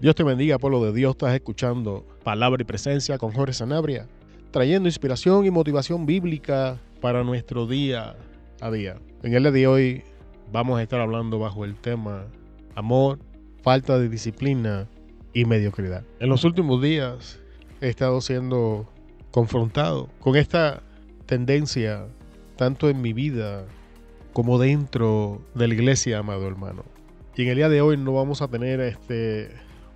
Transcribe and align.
Dios 0.00 0.14
te 0.14 0.22
bendiga, 0.22 0.58
pueblo 0.58 0.82
de 0.82 0.94
Dios. 0.94 1.10
Estás 1.10 1.34
escuchando 1.34 2.06
Palabra 2.24 2.62
y 2.62 2.64
Presencia 2.64 3.18
con 3.18 3.32
Jorge 3.32 3.52
Sanabria, 3.52 4.08
trayendo 4.50 4.88
inspiración 4.88 5.44
y 5.44 5.50
motivación 5.50 6.06
bíblica 6.06 6.78
para 7.02 7.22
nuestro 7.22 7.66
día 7.66 8.16
a 8.62 8.70
día. 8.70 8.96
En 9.22 9.34
el 9.34 9.42
día 9.42 9.52
de 9.52 9.66
hoy 9.66 10.02
vamos 10.50 10.78
a 10.78 10.82
estar 10.82 11.02
hablando 11.02 11.38
bajo 11.38 11.66
el 11.66 11.74
tema 11.74 12.24
amor, 12.76 13.18
falta 13.62 13.98
de 13.98 14.08
disciplina 14.08 14.88
y 15.34 15.44
mediocridad. 15.44 16.02
En 16.18 16.30
los 16.30 16.44
últimos 16.44 16.80
días 16.80 17.38
he 17.82 17.90
estado 17.90 18.22
siendo 18.22 18.88
confrontado 19.32 20.08
con 20.18 20.34
esta 20.34 20.82
tendencia 21.26 22.06
tanto 22.56 22.88
en 22.88 23.02
mi 23.02 23.12
vida 23.12 23.66
como 24.32 24.58
dentro 24.58 25.42
de 25.54 25.68
la 25.68 25.74
iglesia, 25.74 26.20
amado 26.20 26.48
hermano. 26.48 26.84
Y 27.36 27.42
en 27.42 27.48
el 27.48 27.56
día 27.56 27.68
de 27.68 27.82
hoy 27.82 27.98
no 27.98 28.14
vamos 28.14 28.40
a 28.40 28.48
tener 28.48 28.80
este, 28.80 29.50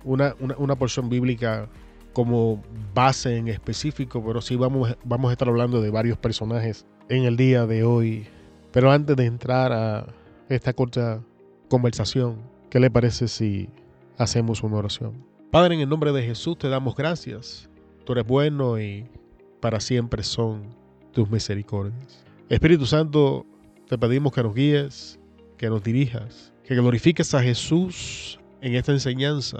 una, 0.05 0.35
una, 0.39 0.75
porción 0.75 1.09
bíblica 1.09 1.67
como 2.13 2.63
base 2.93 3.37
en 3.37 3.49
específico, 3.49 4.23
pero 4.25 4.41
sí 4.41 4.55
vamos, 4.55 4.95
vamos 5.03 5.29
a 5.29 5.33
estar 5.33 5.49
hablando 5.49 5.81
de 5.81 5.89
varios 5.89 6.17
personajes 6.17 6.85
en 7.09 7.23
el 7.23 7.35
día 7.35 7.65
de 7.65 7.83
hoy. 7.83 8.27
Pero 8.71 8.91
antes 8.91 9.15
de 9.15 9.25
entrar 9.25 9.73
a 9.73 10.07
esta 10.47 10.73
corta 10.73 11.21
conversación, 11.69 12.37
¿qué 12.69 12.79
le 12.79 12.89
parece 12.89 13.27
si 13.27 13.69
hacemos 14.17 14.63
una 14.63 14.77
oración? 14.77 15.25
Padre, 15.51 15.75
en 15.75 15.81
el 15.81 15.89
nombre 15.89 16.11
de 16.11 16.23
Jesús 16.23 16.57
te 16.57 16.69
damos 16.69 16.95
gracias. 16.95 17.69
Tú 18.05 18.13
eres 18.13 18.25
bueno 18.25 18.79
y 18.79 19.09
para 19.59 19.79
siempre 19.79 20.23
son 20.23 20.63
tus 21.11 21.29
misericordias. 21.29 22.23
Espíritu 22.49 22.85
Santo, 22.85 23.45
te 23.87 23.97
pedimos 23.97 24.33
que 24.33 24.43
nos 24.43 24.53
guíes, 24.53 25.19
que 25.57 25.69
nos 25.69 25.83
dirijas, 25.83 26.53
que 26.63 26.75
glorifiques 26.75 27.33
a 27.33 27.41
Jesús 27.41 28.39
en 28.61 28.75
esta 28.75 28.91
enseñanza, 28.91 29.59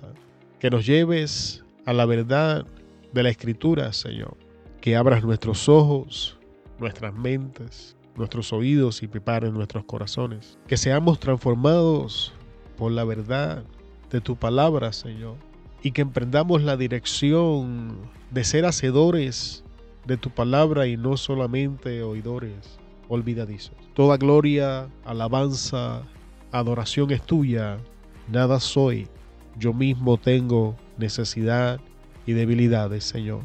que 0.60 0.70
nos 0.70 0.86
lleves 0.86 1.64
a 1.86 1.94
la 1.94 2.06
verdad 2.06 2.66
de 3.14 3.24
la 3.24 3.30
Escritura, 3.30 3.94
Señor. 3.94 4.38
Que 4.82 4.96
abras 4.96 5.24
nuestros 5.24 5.68
ojos, 5.68 6.38
nuestras 6.80 7.14
mentes, 7.14 7.96
nuestros 8.16 8.54
oídos 8.54 9.04
y 9.04 9.08
prepares 9.08 9.52
nuestros 9.52 9.86
corazones. 9.86 10.58
Que 10.68 10.78
seamos 10.78 11.20
transformados 11.20 12.34
por 12.78 12.92
la 12.92 13.04
verdad 13.04 13.64
de 14.12 14.22
tu 14.22 14.36
palabra, 14.36 14.94
Señor. 14.94 15.36
Y 15.82 15.92
que 15.92 16.02
emprendamos 16.02 16.64
la 16.64 16.78
dirección 16.78 17.98
de 18.32 18.44
ser 18.44 18.66
hacedores 18.66 19.64
de 20.06 20.18
tu 20.18 20.30
palabra 20.30 20.88
y 20.88 20.98
no 20.98 21.18
solamente 21.18 22.04
oidores 22.04 22.80
olvidadizos. 23.08 23.76
Toda 23.94 24.18
gloria, 24.18 24.88
alabanza, 25.04 26.04
adoración 26.52 27.12
es 27.12 27.22
tuya. 27.22 27.78
Nada 28.28 28.60
soy. 28.60 29.08
Yo 29.58 29.74
mismo 29.74 30.18
tengo 30.18 30.76
necesidad 30.98 31.80
y 32.26 32.34
debilidades, 32.34 33.04
Señor. 33.04 33.42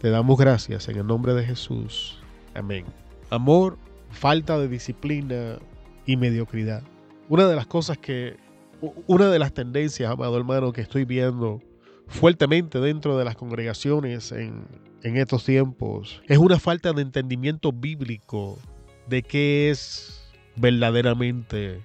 Te 0.00 0.10
damos 0.10 0.38
gracias 0.38 0.88
en 0.88 0.98
el 0.98 1.06
nombre 1.06 1.34
de 1.34 1.44
Jesús. 1.44 2.18
Amén. 2.54 2.84
Amor, 3.30 3.78
falta 4.10 4.58
de 4.58 4.68
disciplina 4.68 5.58
y 6.06 6.16
mediocridad. 6.16 6.82
Una 7.28 7.46
de 7.46 7.56
las 7.56 7.66
cosas 7.66 7.98
que, 7.98 8.36
una 9.06 9.28
de 9.30 9.38
las 9.38 9.52
tendencias, 9.52 10.10
amado 10.10 10.36
hermano, 10.36 10.72
que 10.72 10.80
estoy 10.80 11.04
viendo 11.04 11.60
fuertemente 12.08 12.80
dentro 12.80 13.16
de 13.16 13.24
las 13.24 13.36
congregaciones 13.36 14.32
en, 14.32 14.66
en 15.02 15.16
estos 15.16 15.44
tiempos 15.44 16.20
es 16.28 16.38
una 16.38 16.58
falta 16.58 16.92
de 16.92 17.02
entendimiento 17.02 17.72
bíblico 17.72 18.58
de 19.08 19.22
qué 19.22 19.70
es 19.70 20.32
verdaderamente 20.56 21.80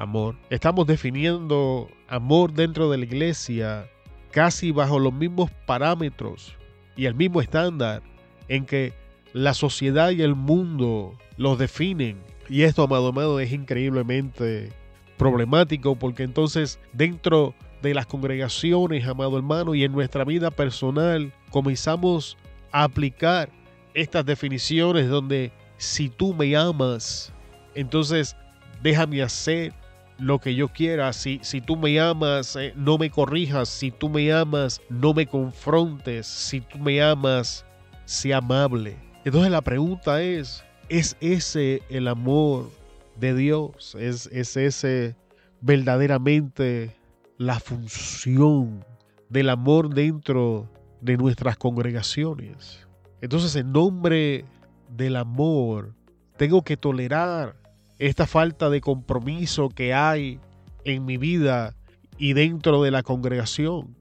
amor. 0.00 0.34
Estamos 0.48 0.86
definiendo 0.86 1.88
amor 2.08 2.52
dentro 2.54 2.90
de 2.90 2.98
la 2.98 3.04
iglesia 3.04 3.86
casi 4.30 4.70
bajo 4.70 4.98
los 4.98 5.12
mismos 5.12 5.50
parámetros 5.66 6.56
y 6.96 7.04
el 7.04 7.14
mismo 7.14 7.40
estándar 7.40 8.02
en 8.48 8.64
que 8.64 8.94
la 9.34 9.52
sociedad 9.52 10.10
y 10.10 10.22
el 10.22 10.34
mundo 10.34 11.16
los 11.36 11.58
definen. 11.58 12.18
Y 12.48 12.62
esto, 12.62 12.82
amado 12.82 13.08
amado, 13.08 13.40
es 13.40 13.52
increíblemente 13.52 14.70
problemático 15.18 15.96
porque 15.96 16.22
entonces 16.22 16.80
dentro 16.94 17.54
de 17.82 17.92
las 17.92 18.06
congregaciones, 18.06 19.06
amado 19.06 19.36
hermano, 19.36 19.74
y 19.74 19.84
en 19.84 19.92
nuestra 19.92 20.24
vida 20.24 20.50
personal 20.50 21.32
comenzamos 21.50 22.38
a 22.72 22.84
aplicar 22.84 23.50
estas 23.92 24.24
definiciones 24.24 25.08
donde 25.08 25.52
si 25.76 26.08
tú 26.08 26.32
me 26.32 26.56
amas, 26.56 27.32
entonces 27.74 28.36
déjame 28.82 29.22
hacer 29.22 29.74
lo 30.20 30.38
que 30.38 30.54
yo 30.54 30.68
quiera. 30.68 31.12
Si, 31.12 31.40
si 31.42 31.60
tú 31.60 31.76
me 31.76 31.98
amas, 31.98 32.56
eh, 32.56 32.72
no 32.76 32.98
me 32.98 33.10
corrijas. 33.10 33.68
Si 33.68 33.90
tú 33.90 34.08
me 34.08 34.32
amas, 34.32 34.80
no 34.88 35.14
me 35.14 35.26
confrontes. 35.26 36.26
Si 36.26 36.60
tú 36.60 36.78
me 36.78 37.02
amas, 37.02 37.64
sea 38.04 38.38
amable. 38.38 38.96
Entonces 39.24 39.50
la 39.50 39.62
pregunta 39.62 40.22
es, 40.22 40.64
¿es 40.88 41.16
ese 41.20 41.82
el 41.88 42.08
amor 42.08 42.70
de 43.18 43.34
Dios? 43.34 43.96
¿Es, 43.98 44.26
es 44.32 44.56
ese 44.56 45.16
verdaderamente 45.60 46.96
la 47.38 47.60
función 47.60 48.84
del 49.28 49.50
amor 49.50 49.94
dentro 49.94 50.68
de 51.00 51.16
nuestras 51.16 51.56
congregaciones? 51.56 52.86
Entonces 53.20 53.54
en 53.56 53.72
nombre 53.72 54.44
del 54.88 55.16
amor, 55.16 55.94
tengo 56.36 56.62
que 56.62 56.76
tolerar 56.76 57.54
esta 58.00 58.26
falta 58.26 58.70
de 58.70 58.80
compromiso 58.80 59.68
que 59.68 59.92
hay 59.92 60.40
en 60.84 61.04
mi 61.04 61.18
vida 61.18 61.76
y 62.18 62.32
dentro 62.32 62.82
de 62.82 62.90
la 62.90 63.02
congregación. 63.02 63.94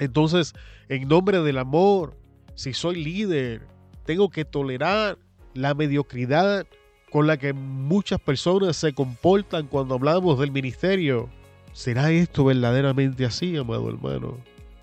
Entonces, 0.00 0.54
en 0.88 1.06
nombre 1.06 1.42
del 1.42 1.58
amor, 1.58 2.16
si 2.54 2.72
soy 2.72 3.04
líder, 3.04 3.68
tengo 4.06 4.30
que 4.30 4.46
tolerar 4.46 5.18
la 5.54 5.74
mediocridad 5.74 6.66
con 7.10 7.26
la 7.26 7.36
que 7.36 7.52
muchas 7.52 8.18
personas 8.20 8.76
se 8.76 8.94
comportan 8.94 9.66
cuando 9.66 9.96
hablamos 9.96 10.40
del 10.40 10.50
ministerio. 10.50 11.28
¿Será 11.74 12.10
esto 12.10 12.46
verdaderamente 12.46 13.26
así, 13.26 13.58
amado 13.58 13.90
hermano? 13.90 14.38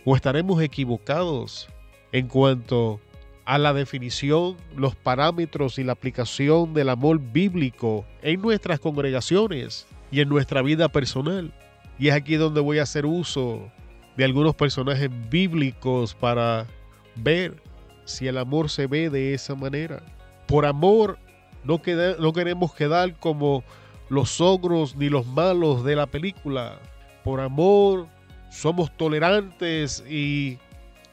¿O 0.05 0.15
estaremos 0.15 0.61
equivocados 0.61 1.67
en 2.11 2.27
cuanto 2.27 3.01
a 3.49 3.57
la 3.57 3.73
definición, 3.73 4.57
los 4.77 4.95
parámetros 4.95 5.79
y 5.79 5.83
la 5.83 5.93
aplicación 5.93 6.75
del 6.75 6.87
amor 6.87 7.19
bíblico 7.19 8.05
en 8.21 8.43
nuestras 8.43 8.79
congregaciones 8.79 9.87
y 10.11 10.21
en 10.21 10.29
nuestra 10.29 10.61
vida 10.61 10.87
personal. 10.87 11.51
Y 11.97 12.09
es 12.09 12.13
aquí 12.13 12.35
donde 12.35 12.61
voy 12.61 12.77
a 12.77 12.83
hacer 12.83 13.07
uso 13.07 13.71
de 14.15 14.23
algunos 14.23 14.53
personajes 14.53 15.09
bíblicos 15.31 16.13
para 16.13 16.67
ver 17.15 17.59
si 18.05 18.27
el 18.27 18.37
amor 18.37 18.69
se 18.69 18.85
ve 18.85 19.09
de 19.09 19.33
esa 19.33 19.55
manera. 19.55 20.03
Por 20.45 20.67
amor 20.67 21.17
no, 21.63 21.81
no 22.19 22.33
queremos 22.33 22.75
quedar 22.75 23.17
como 23.17 23.63
los 24.09 24.41
ogros 24.41 24.95
ni 24.95 25.09
los 25.09 25.25
malos 25.25 25.83
de 25.83 25.95
la 25.95 26.05
película. 26.05 26.77
Por 27.23 27.39
amor 27.39 28.09
somos 28.51 28.95
tolerantes 28.95 30.03
y 30.07 30.59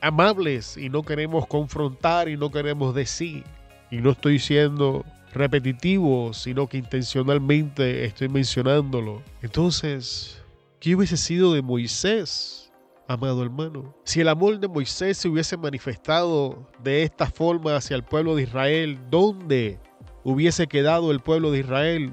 amables 0.06 0.76
y 0.76 0.88
no 0.88 1.02
queremos 1.02 1.46
confrontar 1.46 2.28
y 2.28 2.36
no 2.36 2.50
queremos 2.50 2.94
decir. 2.94 3.44
Y 3.90 3.98
no 3.98 4.10
estoy 4.10 4.38
siendo 4.38 5.04
repetitivo, 5.32 6.32
sino 6.32 6.66
que 6.66 6.78
intencionalmente 6.78 8.04
estoy 8.04 8.28
mencionándolo. 8.28 9.22
Entonces, 9.42 10.42
¿qué 10.80 10.94
hubiese 10.94 11.16
sido 11.16 11.52
de 11.52 11.62
Moisés, 11.62 12.72
amado 13.08 13.42
hermano? 13.42 13.94
Si 14.04 14.20
el 14.20 14.28
amor 14.28 14.58
de 14.58 14.68
Moisés 14.68 15.18
se 15.18 15.28
hubiese 15.28 15.56
manifestado 15.56 16.68
de 16.82 17.02
esta 17.02 17.26
forma 17.26 17.76
hacia 17.76 17.96
el 17.96 18.04
pueblo 18.04 18.34
de 18.36 18.44
Israel, 18.44 18.98
¿dónde 19.10 19.78
hubiese 20.24 20.66
quedado 20.66 21.10
el 21.10 21.20
pueblo 21.20 21.50
de 21.50 21.60
Israel? 21.60 22.12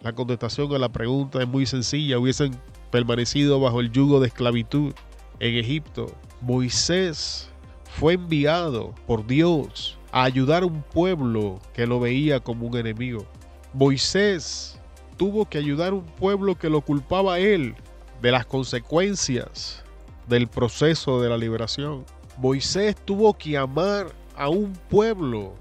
La 0.00 0.14
contestación 0.14 0.72
a 0.74 0.78
la 0.78 0.90
pregunta 0.90 1.42
es 1.42 1.48
muy 1.48 1.66
sencilla. 1.66 2.18
Hubiesen 2.18 2.52
permanecido 2.90 3.60
bajo 3.60 3.80
el 3.80 3.90
yugo 3.90 4.20
de 4.20 4.28
esclavitud 4.28 4.94
en 5.40 5.56
Egipto. 5.56 6.14
Moisés 6.40 7.50
fue 7.98 8.14
enviado 8.14 8.94
por 9.06 9.26
Dios 9.26 9.98
a 10.12 10.24
ayudar 10.24 10.62
a 10.62 10.66
un 10.66 10.82
pueblo 10.82 11.58
que 11.74 11.86
lo 11.86 11.98
veía 11.98 12.40
como 12.40 12.66
un 12.66 12.76
enemigo. 12.76 13.26
Moisés 13.72 14.78
tuvo 15.16 15.48
que 15.48 15.58
ayudar 15.58 15.92
a 15.92 15.96
un 15.96 16.06
pueblo 16.06 16.56
que 16.56 16.70
lo 16.70 16.80
culpaba 16.80 17.34
a 17.34 17.38
él 17.38 17.74
de 18.22 18.30
las 18.30 18.46
consecuencias 18.46 19.84
del 20.28 20.46
proceso 20.46 21.20
de 21.20 21.28
la 21.28 21.36
liberación. 21.36 22.04
Moisés 22.36 22.96
tuvo 23.04 23.34
que 23.34 23.58
amar 23.58 24.06
a 24.36 24.48
un 24.48 24.72
pueblo 24.88 25.54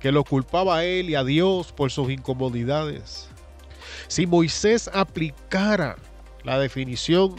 que 0.00 0.12
lo 0.12 0.24
culpaba 0.24 0.78
a 0.78 0.84
él 0.84 1.10
y 1.10 1.14
a 1.14 1.24
Dios 1.24 1.72
por 1.72 1.90
sus 1.90 2.10
incomodidades. 2.10 3.28
Si 4.08 4.26
Moisés 4.26 4.90
aplicara 4.92 5.96
la 6.44 6.58
definición 6.58 7.34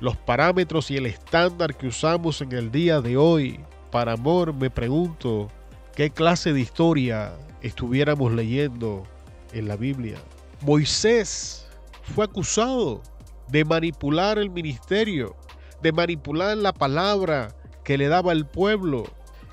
los 0.00 0.16
parámetros 0.16 0.90
y 0.90 0.96
el 0.96 1.06
estándar 1.06 1.76
que 1.76 1.88
usamos 1.88 2.40
en 2.40 2.52
el 2.52 2.70
día 2.70 3.00
de 3.00 3.16
hoy 3.16 3.60
para 3.90 4.12
amor, 4.12 4.54
me 4.54 4.70
pregunto 4.70 5.48
qué 5.94 6.10
clase 6.10 6.52
de 6.52 6.60
historia 6.60 7.32
estuviéramos 7.62 8.32
leyendo 8.32 9.04
en 9.52 9.66
la 9.66 9.76
Biblia. 9.76 10.18
Moisés 10.60 11.66
fue 12.14 12.24
acusado 12.24 13.02
de 13.48 13.64
manipular 13.64 14.38
el 14.38 14.50
ministerio, 14.50 15.34
de 15.82 15.92
manipular 15.92 16.56
la 16.56 16.72
palabra 16.72 17.48
que 17.84 17.98
le 17.98 18.08
daba 18.08 18.32
el 18.32 18.46
pueblo. 18.46 19.04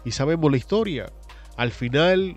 Y 0.03 0.11
sabemos 0.11 0.51
la 0.51 0.57
historia. 0.57 1.11
Al 1.57 1.71
final 1.71 2.35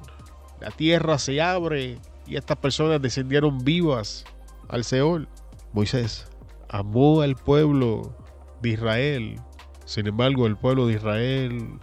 la 0.61 0.71
tierra 0.71 1.19
se 1.19 1.41
abre 1.43 1.99
y 2.27 2.37
estas 2.37 2.57
personas 2.57 3.03
descendieron 3.03 3.65
vivas 3.65 4.25
al 4.69 4.85
Seol. 4.85 5.29
Moisés 5.73 6.27
amó 6.69 7.23
al 7.23 7.37
pueblo 7.37 8.15
de 8.63 8.71
Israel. 8.71 9.41
Sin 9.85 10.07
embargo, 10.07 10.47
el 10.47 10.57
pueblo 10.57 10.87
de 10.87 10.95
Israel 10.95 11.79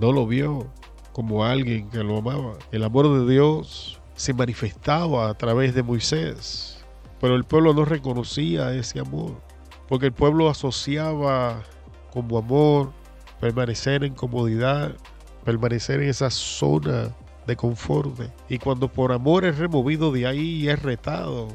no 0.00 0.12
lo 0.12 0.26
vio 0.26 0.66
como 1.12 1.44
alguien 1.44 1.88
que 1.90 2.04
lo 2.04 2.18
amaba. 2.18 2.54
El 2.72 2.84
amor 2.84 3.08
de 3.08 3.32
Dios 3.32 4.00
se 4.14 4.34
manifestaba 4.34 5.30
a 5.30 5.34
través 5.34 5.74
de 5.74 5.82
Moisés, 5.82 6.84
pero 7.20 7.36
el 7.36 7.44
pueblo 7.44 7.72
no 7.72 7.84
reconocía 7.84 8.74
ese 8.74 9.00
amor, 9.00 9.40
porque 9.88 10.06
el 10.06 10.12
pueblo 10.12 10.48
asociaba 10.48 11.62
como 12.12 12.38
amor 12.38 12.92
permanecer 13.40 14.04
en 14.04 14.14
comodidad, 14.14 14.96
permanecer 15.44 16.02
en 16.02 16.10
esa 16.10 16.30
zona 16.30 17.14
de 17.46 17.56
confort. 17.56 18.20
Y 18.48 18.58
cuando 18.58 18.88
por 18.88 19.12
amor 19.12 19.44
es 19.44 19.58
removido 19.58 20.12
de 20.12 20.26
ahí 20.26 20.62
y 20.62 20.68
es 20.68 20.82
retado, 20.82 21.48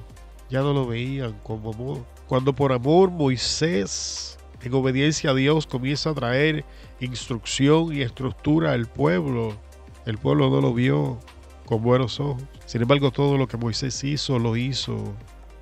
ya 0.50 0.62
no 0.62 0.74
lo 0.74 0.88
veían 0.88 1.34
como 1.44 1.74
amor. 1.74 2.06
Cuando 2.32 2.56
por 2.56 2.72
amor 2.72 3.12
Moisés, 3.12 4.40
en 4.62 4.74
obediencia 4.74 5.32
a 5.32 5.34
Dios, 5.34 5.68
comienza 5.68 6.12
a 6.12 6.14
traer 6.14 6.64
instrucción 7.02 7.94
y 7.94 8.04
estructura 8.04 8.72
al 8.72 8.86
pueblo, 8.86 9.58
el 10.06 10.18
pueblo 10.18 10.50
no 10.50 10.62
lo 10.62 10.74
vio 10.74 11.20
con 11.66 11.84
buenos 11.84 12.22
ojos. 12.22 12.42
Sin 12.66 12.84
embargo, 12.84 13.12
todo 13.12 13.38
lo 13.38 13.50
que 13.50 13.58
Moisés 13.58 14.02
hizo, 14.06 14.40
lo 14.40 14.56
hizo 14.56 15.14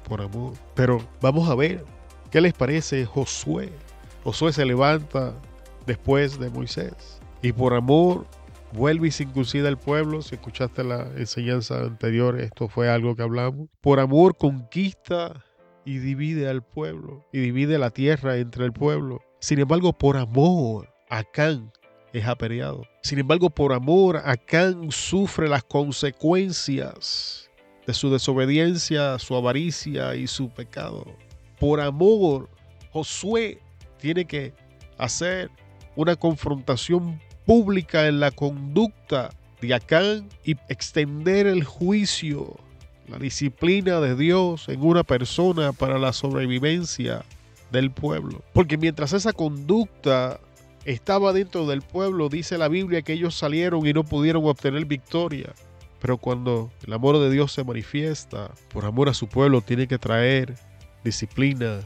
por 0.08 0.22
amor. 0.22 0.54
Pero 0.76 1.02
vamos 1.22 1.50
a 1.50 1.56
ver, 1.56 1.84
¿qué 2.30 2.40
les 2.40 2.54
parece 2.54 3.04
Josué? 3.04 3.74
Josué 4.24 4.54
se 4.54 4.64
levanta 4.64 5.34
después 5.88 6.38
de 6.38 6.52
Moisés 6.52 7.20
y 7.42 7.52
por 7.52 7.74
amor 7.74 8.28
vuelve 8.74 9.08
y 9.08 9.12
circuncida 9.12 9.70
al 9.70 9.80
pueblo. 9.80 10.22
Si 10.22 10.36
escuchaste 10.36 10.84
la 10.84 11.08
enseñanza 11.18 11.80
anterior, 11.80 12.40
esto 12.40 12.68
fue 12.68 12.92
algo 12.92 13.16
que 13.16 13.24
hablamos. 13.24 13.70
Por 13.82 14.00
amor 14.00 14.38
conquista 14.38 15.44
y 15.86 16.00
divide 16.00 16.50
al 16.50 16.64
pueblo 16.64 17.26
y 17.32 17.40
divide 17.40 17.78
la 17.78 17.90
tierra 17.90 18.38
entre 18.38 18.66
el 18.66 18.74
pueblo. 18.74 19.22
Sin 19.40 19.60
embargo, 19.60 19.94
por 19.94 20.18
amor, 20.18 20.94
Acán 21.10 21.72
es 22.14 22.26
aperiado. 22.26 22.86
Sin 23.02 23.20
embargo, 23.20 23.50
por 23.50 23.74
amor, 23.74 24.22
Acán 24.26 24.92
sufre 24.92 25.48
las 25.48 25.64
consecuencias 25.64 27.50
de 27.86 27.94
su 27.94 28.12
desobediencia, 28.12 29.18
su 29.20 29.36
avaricia 29.36 30.16
y 30.16 30.28
su 30.28 30.50
pecado. 30.50 31.06
Por 31.60 31.82
amor, 31.82 32.50
Josué 32.92 33.60
tiene 33.98 34.26
que 34.26 34.54
hacer 34.98 35.50
una 35.96 36.16
confrontación 36.16 37.20
pública 37.46 38.08
en 38.08 38.20
la 38.20 38.32
conducta 38.32 39.30
de 39.62 39.74
Acán 39.74 40.30
y 40.44 40.52
extender 40.70 41.48
el 41.48 41.64
juicio, 41.64 42.56
la 43.10 43.18
disciplina 43.18 44.00
de 44.00 44.16
Dios 44.16 44.70
en 44.70 44.82
una 44.82 45.04
persona 45.04 45.74
para 45.74 45.98
la 45.98 46.14
sobrevivencia 46.14 47.24
del 47.72 47.92
pueblo. 47.92 48.42
Porque 48.54 48.78
mientras 48.78 49.14
esa 49.14 49.34
conducta 49.34 50.40
estaba 50.86 51.34
dentro 51.34 51.68
del 51.68 51.82
pueblo, 51.82 52.30
dice 52.30 52.58
la 52.58 52.68
Biblia 52.68 53.02
que 53.02 53.14
ellos 53.14 53.36
salieron 53.36 53.86
y 53.86 53.94
no 53.94 54.04
pudieron 54.04 54.46
obtener 54.46 54.86
victoria. 54.86 55.54
Pero 56.00 56.18
cuando 56.18 56.72
el 56.86 56.94
amor 56.94 57.20
de 57.20 57.30
Dios 57.30 57.52
se 57.52 57.64
manifiesta, 57.64 58.52
por 58.72 58.86
amor 58.86 59.10
a 59.10 59.14
su 59.14 59.28
pueblo, 59.28 59.62
tiene 59.62 59.88
que 59.88 59.98
traer 59.98 60.56
disciplina 61.04 61.82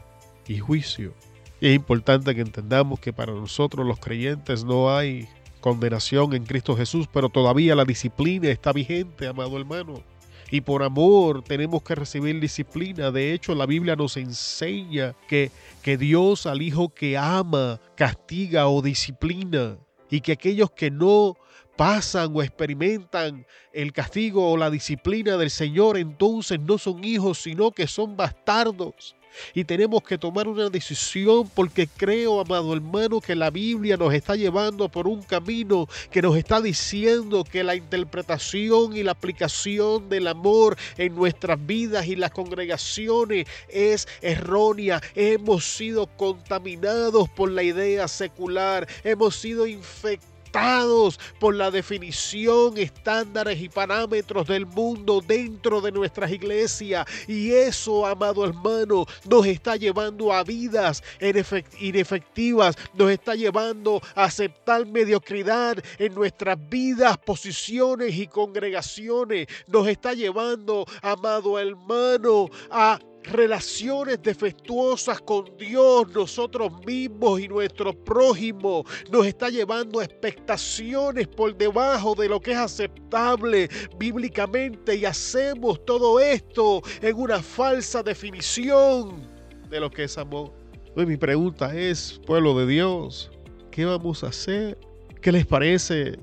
y 0.46 0.58
juicio. 0.58 1.14
Y 1.60 1.68
es 1.68 1.74
importante 1.74 2.34
que 2.34 2.40
entendamos 2.40 3.00
que 3.00 3.12
para 3.12 3.32
nosotros 3.32 3.86
los 3.86 3.98
creyentes 3.98 4.64
no 4.64 4.94
hay 4.94 5.28
condenación 5.60 6.34
en 6.34 6.44
Cristo 6.44 6.76
Jesús, 6.76 7.08
pero 7.12 7.30
todavía 7.30 7.74
la 7.74 7.84
disciplina 7.84 8.48
está 8.48 8.72
vigente, 8.72 9.26
amado 9.26 9.58
hermano. 9.58 10.02
Y 10.50 10.60
por 10.60 10.82
amor 10.82 11.42
tenemos 11.42 11.82
que 11.82 11.94
recibir 11.94 12.38
disciplina. 12.40 13.10
De 13.10 13.32
hecho, 13.32 13.54
la 13.54 13.66
Biblia 13.66 13.96
nos 13.96 14.16
enseña 14.16 15.14
que, 15.28 15.50
que 15.82 15.96
Dios 15.96 16.46
al 16.46 16.62
Hijo 16.62 16.90
que 16.90 17.16
ama 17.16 17.80
castiga 17.96 18.68
o 18.68 18.82
disciplina. 18.82 19.78
Y 20.10 20.20
que 20.20 20.32
aquellos 20.32 20.70
que 20.70 20.90
no 20.90 21.36
pasan 21.76 22.32
o 22.34 22.42
experimentan 22.42 23.46
el 23.72 23.92
castigo 23.92 24.52
o 24.52 24.56
la 24.56 24.70
disciplina 24.70 25.36
del 25.36 25.50
Señor, 25.50 25.98
entonces 25.98 26.60
no 26.60 26.78
son 26.78 27.04
hijos, 27.04 27.38
sino 27.38 27.72
que 27.72 27.86
son 27.86 28.16
bastardos. 28.16 29.16
Y 29.54 29.64
tenemos 29.64 30.02
que 30.02 30.18
tomar 30.18 30.48
una 30.48 30.68
decisión 30.68 31.48
porque 31.54 31.86
creo, 31.86 32.40
amado 32.40 32.72
hermano, 32.72 33.20
que 33.20 33.34
la 33.34 33.50
Biblia 33.50 33.96
nos 33.96 34.12
está 34.14 34.36
llevando 34.36 34.88
por 34.88 35.06
un 35.06 35.22
camino 35.22 35.88
que 36.10 36.22
nos 36.22 36.36
está 36.36 36.60
diciendo 36.60 37.44
que 37.44 37.64
la 37.64 37.74
interpretación 37.74 38.96
y 38.96 39.02
la 39.02 39.12
aplicación 39.12 40.08
del 40.08 40.28
amor 40.28 40.76
en 40.96 41.14
nuestras 41.14 41.64
vidas 41.64 42.06
y 42.06 42.16
las 42.16 42.30
congregaciones 42.30 43.46
es 43.68 44.06
errónea. 44.20 45.00
Hemos 45.14 45.64
sido 45.64 46.06
contaminados 46.16 47.28
por 47.28 47.50
la 47.50 47.62
idea 47.62 48.08
secular, 48.08 48.86
hemos 49.04 49.36
sido 49.36 49.66
infectados 49.66 50.33
por 51.40 51.56
la 51.56 51.70
definición, 51.70 52.78
estándares 52.78 53.60
y 53.60 53.68
parámetros 53.68 54.46
del 54.46 54.66
mundo 54.66 55.20
dentro 55.20 55.80
de 55.80 55.90
nuestras 55.90 56.30
iglesias. 56.30 57.04
Y 57.26 57.50
eso, 57.50 58.06
amado 58.06 58.44
hermano, 58.44 59.04
nos 59.28 59.46
está 59.46 59.74
llevando 59.74 60.32
a 60.32 60.44
vidas 60.44 61.02
inefectivas, 61.80 62.76
nos 62.94 63.10
está 63.10 63.34
llevando 63.34 64.00
a 64.14 64.24
aceptar 64.24 64.86
mediocridad 64.86 65.76
en 65.98 66.14
nuestras 66.14 66.56
vidas, 66.68 67.18
posiciones 67.18 68.14
y 68.14 68.28
congregaciones. 68.28 69.48
Nos 69.66 69.88
está 69.88 70.14
llevando, 70.14 70.86
amado 71.02 71.58
hermano, 71.58 72.48
a 72.70 73.00
relaciones 73.24 74.22
defectuosas 74.22 75.20
con 75.20 75.44
Dios, 75.58 76.08
nosotros 76.14 76.72
mismos 76.86 77.40
y 77.40 77.48
nuestro 77.48 77.92
prójimo. 77.92 78.84
Nos 79.10 79.26
está 79.26 79.48
llevando 79.48 80.00
a 80.00 80.04
expectaciones 80.04 81.26
por 81.28 81.56
debajo 81.56 82.14
de 82.14 82.28
lo 82.28 82.40
que 82.40 82.52
es 82.52 82.58
aceptable 82.58 83.68
bíblicamente 83.98 84.96
y 84.96 85.04
hacemos 85.04 85.84
todo 85.84 86.20
esto 86.20 86.82
en 87.00 87.16
una 87.16 87.42
falsa 87.42 88.02
definición 88.02 89.22
de 89.68 89.80
lo 89.80 89.90
que 89.90 90.04
es 90.04 90.18
amor. 90.18 90.52
Mi 90.96 91.16
pregunta 91.16 91.74
es, 91.74 92.20
pueblo 92.24 92.56
de 92.56 92.66
Dios, 92.66 93.30
¿qué 93.70 93.84
vamos 93.84 94.22
a 94.22 94.28
hacer? 94.28 94.78
¿Qué 95.20 95.32
les 95.32 95.44
parece 95.44 96.18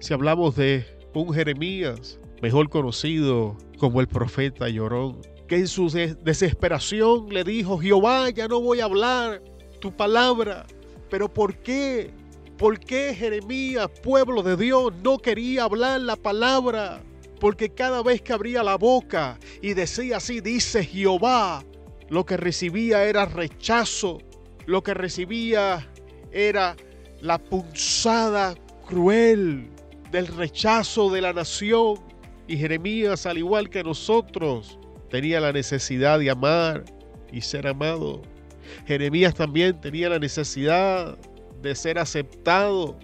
si 0.00 0.12
hablamos 0.12 0.56
de 0.56 0.84
un 1.14 1.32
Jeremías, 1.32 2.18
mejor 2.42 2.68
conocido 2.68 3.56
como 3.78 4.00
el 4.00 4.08
profeta 4.08 4.68
llorón? 4.68 5.20
Que 5.46 5.56
en 5.56 5.68
su 5.68 5.88
desesperación 5.90 7.28
le 7.30 7.44
dijo, 7.44 7.78
Jehová, 7.78 8.30
ya 8.30 8.48
no 8.48 8.60
voy 8.60 8.80
a 8.80 8.84
hablar 8.84 9.42
tu 9.80 9.94
palabra. 9.94 10.66
Pero 11.08 11.32
¿por 11.32 11.56
qué? 11.58 12.10
¿Por 12.58 12.80
qué 12.80 13.14
Jeremías, 13.14 13.88
pueblo 14.02 14.42
de 14.42 14.56
Dios, 14.56 14.92
no 15.02 15.18
quería 15.18 15.64
hablar 15.64 16.00
la 16.00 16.16
palabra? 16.16 17.02
Porque 17.38 17.68
cada 17.68 18.02
vez 18.02 18.22
que 18.22 18.32
abría 18.32 18.62
la 18.62 18.76
boca 18.76 19.38
y 19.60 19.74
decía 19.74 20.16
así, 20.16 20.40
dice 20.40 20.84
Jehová, 20.84 21.62
lo 22.08 22.24
que 22.24 22.36
recibía 22.36 23.04
era 23.04 23.26
rechazo, 23.26 24.18
lo 24.64 24.82
que 24.82 24.94
recibía 24.94 25.86
era 26.32 26.76
la 27.20 27.38
punzada 27.38 28.54
cruel 28.86 29.68
del 30.10 30.26
rechazo 30.28 31.10
de 31.10 31.20
la 31.20 31.32
nación. 31.32 31.96
Y 32.48 32.56
Jeremías, 32.56 33.26
al 33.26 33.38
igual 33.38 33.68
que 33.68 33.82
nosotros, 33.84 34.78
tenía 35.10 35.40
la 35.40 35.52
necesidad 35.52 36.18
de 36.18 36.30
amar 36.30 36.84
y 37.32 37.40
ser 37.40 37.66
amado. 37.66 38.22
Jeremías 38.86 39.34
también 39.34 39.80
tenía 39.80 40.08
la 40.08 40.18
necesidad 40.18 41.16
de 41.62 41.74
ser 41.74 41.98
aceptado. 41.98 42.98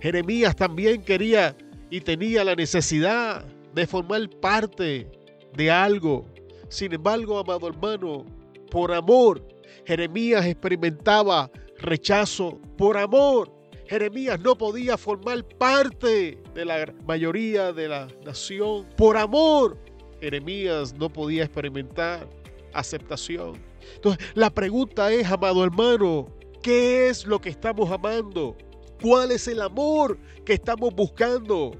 Jeremías 0.00 0.56
también 0.56 1.02
quería 1.02 1.56
y 1.90 2.00
tenía 2.00 2.44
la 2.44 2.54
necesidad 2.54 3.44
de 3.74 3.86
formar 3.86 4.28
parte 4.40 5.08
de 5.54 5.70
algo. 5.70 6.26
Sin 6.68 6.92
embargo, 6.92 7.38
amado 7.38 7.68
hermano, 7.68 8.24
por 8.70 8.92
amor, 8.92 9.46
Jeremías 9.84 10.44
experimentaba 10.46 11.50
rechazo. 11.78 12.60
Por 12.76 12.96
amor, 12.96 13.52
Jeremías 13.86 14.40
no 14.40 14.56
podía 14.58 14.96
formar 14.96 15.44
parte 15.44 16.38
de 16.54 16.64
la 16.64 16.92
mayoría 17.06 17.72
de 17.72 17.88
la 17.88 18.08
nación. 18.24 18.86
Por 18.96 19.16
amor, 19.16 19.78
Jeremías 20.20 20.94
no 20.94 21.10
podía 21.10 21.44
experimentar 21.44 22.28
aceptación. 22.72 23.60
Entonces, 23.94 24.26
la 24.34 24.50
pregunta 24.50 25.12
es, 25.12 25.26
amado 25.26 25.64
hermano, 25.64 26.28
¿qué 26.62 27.08
es 27.08 27.26
lo 27.26 27.40
que 27.40 27.48
estamos 27.48 27.90
amando? 27.90 28.56
¿Cuál 29.00 29.30
es 29.30 29.46
el 29.48 29.60
amor 29.60 30.18
que 30.44 30.54
estamos 30.54 30.94
buscando? 30.94 31.72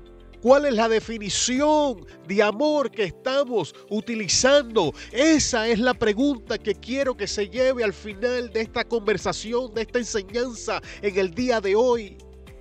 ¿Cuál 0.42 0.66
es 0.66 0.74
la 0.74 0.88
definición 0.88 2.06
de 2.28 2.42
amor 2.42 2.90
que 2.90 3.04
estamos 3.04 3.74
utilizando? 3.90 4.92
Esa 5.10 5.66
es 5.66 5.78
la 5.78 5.94
pregunta 5.94 6.58
que 6.58 6.74
quiero 6.74 7.16
que 7.16 7.26
se 7.26 7.48
lleve 7.48 7.82
al 7.82 7.92
final 7.92 8.50
de 8.50 8.60
esta 8.60 8.84
conversación, 8.84 9.72
de 9.74 9.82
esta 9.82 9.98
enseñanza 9.98 10.80
en 11.02 11.18
el 11.18 11.34
día 11.34 11.60
de 11.60 11.74
hoy. 11.74 12.18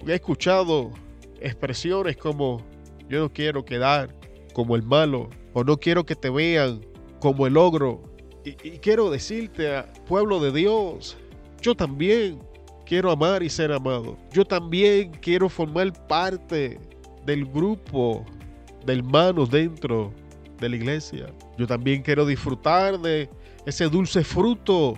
He 0.07 0.13
escuchado 0.13 0.91
expresiones 1.39 2.17
como 2.17 2.65
yo 3.09 3.19
no 3.19 3.31
quiero 3.31 3.63
quedar 3.63 4.15
como 4.53 4.75
el 4.75 4.81
malo 4.81 5.29
o 5.55 5.63
no 5.63 5.77
quiero 5.77 6.05
que 6.05 6.15
te 6.15 6.29
vean 6.29 6.81
como 7.19 7.47
el 7.47 7.57
ogro. 7.57 8.03
Y, 8.43 8.51
quiero 8.79 9.09
decirte, 9.09 9.83
pueblo 10.05 10.39
de 10.39 10.51
Dios, 10.51 11.17
yo 11.61 11.73
también 11.73 12.39
quiero 12.85 13.09
amar 13.09 13.41
y 13.41 13.49
ser 13.49 13.71
amado. 13.71 14.17
Yo 14.31 14.45
también 14.45 15.11
quiero 15.21 15.47
formar 15.47 15.91
parte 16.07 16.77
del 17.25 17.45
grupo 17.45 18.23
de 18.85 18.95
hermanos 18.95 19.49
dentro 19.49 20.11
de 20.59 20.69
la 20.69 20.75
iglesia. 20.75 21.33
Yo 21.57 21.65
también 21.65 22.03
quiero 22.03 22.25
disfrutar 22.25 22.99
de 22.99 23.29
ese 23.65 23.85
dulce 23.85 24.25
fruto 24.25 24.95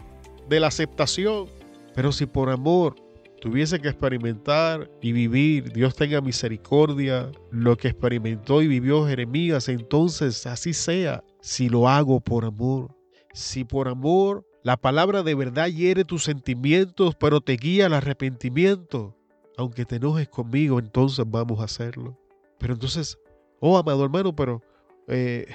de 0.50 0.60
la 0.60 0.68
aceptación. 0.68 1.46
Pero 1.94 2.12
si 2.12 2.26
por 2.26 2.50
amor 2.50 2.96
tuviese 3.42 3.80
que 3.80 3.90
experimentar 3.90 4.90
y 5.02 5.12
vivir, 5.12 5.72
Dios 5.72 5.96
tenga 5.96 6.22
misericordia, 6.22 7.32
lo 7.52 7.78
que 7.78 7.90
experimentó 7.90 8.62
y 8.62 8.68
vivió 8.68 9.08
Jeremías, 9.08 9.70
entonces 9.70 10.46
así 10.46 10.74
sea, 10.74 11.24
si 11.42 11.70
lo 11.70 11.88
hago 11.88 12.20
por 12.20 12.46
amor. 12.46 12.96
Si 13.34 13.64
por 13.64 13.88
amor 13.88 14.46
la 14.64 14.76
palabra 14.76 15.24
de 15.24 15.34
verdad 15.34 15.68
hiere 15.68 16.04
tus 16.04 16.26
sentimientos, 16.26 17.16
pero 17.16 17.40
te 17.40 17.54
guía 17.54 17.86
al 17.86 17.94
arrepentimiento. 17.94 19.16
Aunque 19.56 19.86
te 19.86 19.96
enojes 19.96 20.28
conmigo, 20.28 20.78
entonces 20.78 21.26
vamos 21.26 21.62
a 21.62 21.64
hacerlo. 21.64 22.20
Pero 22.60 22.74
entonces, 22.74 23.18
oh 23.62 23.78
amado 23.78 24.04
hermano, 24.04 24.36
pero 24.36 24.62
eh, 25.08 25.46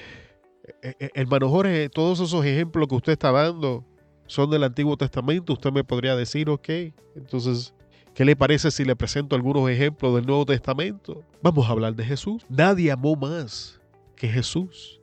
eh, 0.83 0.95
eh, 0.99 1.11
hermano 1.13 1.49
Jorge, 1.51 1.89
todos 1.91 2.21
esos 2.21 2.43
ejemplos 2.45 2.89
que 2.89 2.95
usted 2.95 3.13
está 3.13 3.31
dando 3.33 3.85
son 4.33 4.49
del 4.49 4.65
Antiguo 4.65 4.97
Testamento. 4.97 5.53
Usted 5.53 5.71
me 5.71 5.85
podría 5.85 6.17
decir, 6.17 6.49
ok, 6.49 6.69
entonces, 7.15 7.75
¿qué 8.15 8.25
le 8.25 8.35
parece 8.35 8.71
si 8.71 8.83
le 8.85 8.97
presento 8.97 9.37
algunos 9.37 9.69
ejemplos 9.69 10.15
del 10.15 10.25
Nuevo 10.25 10.47
Testamento? 10.47 11.23
Vamos 11.43 11.69
a 11.69 11.73
hablar 11.73 11.95
de 11.95 12.05
Jesús. 12.05 12.43
Nadie 12.49 12.91
amó 12.91 13.15
más 13.15 13.79
que 14.17 14.29
Jesús. 14.29 15.01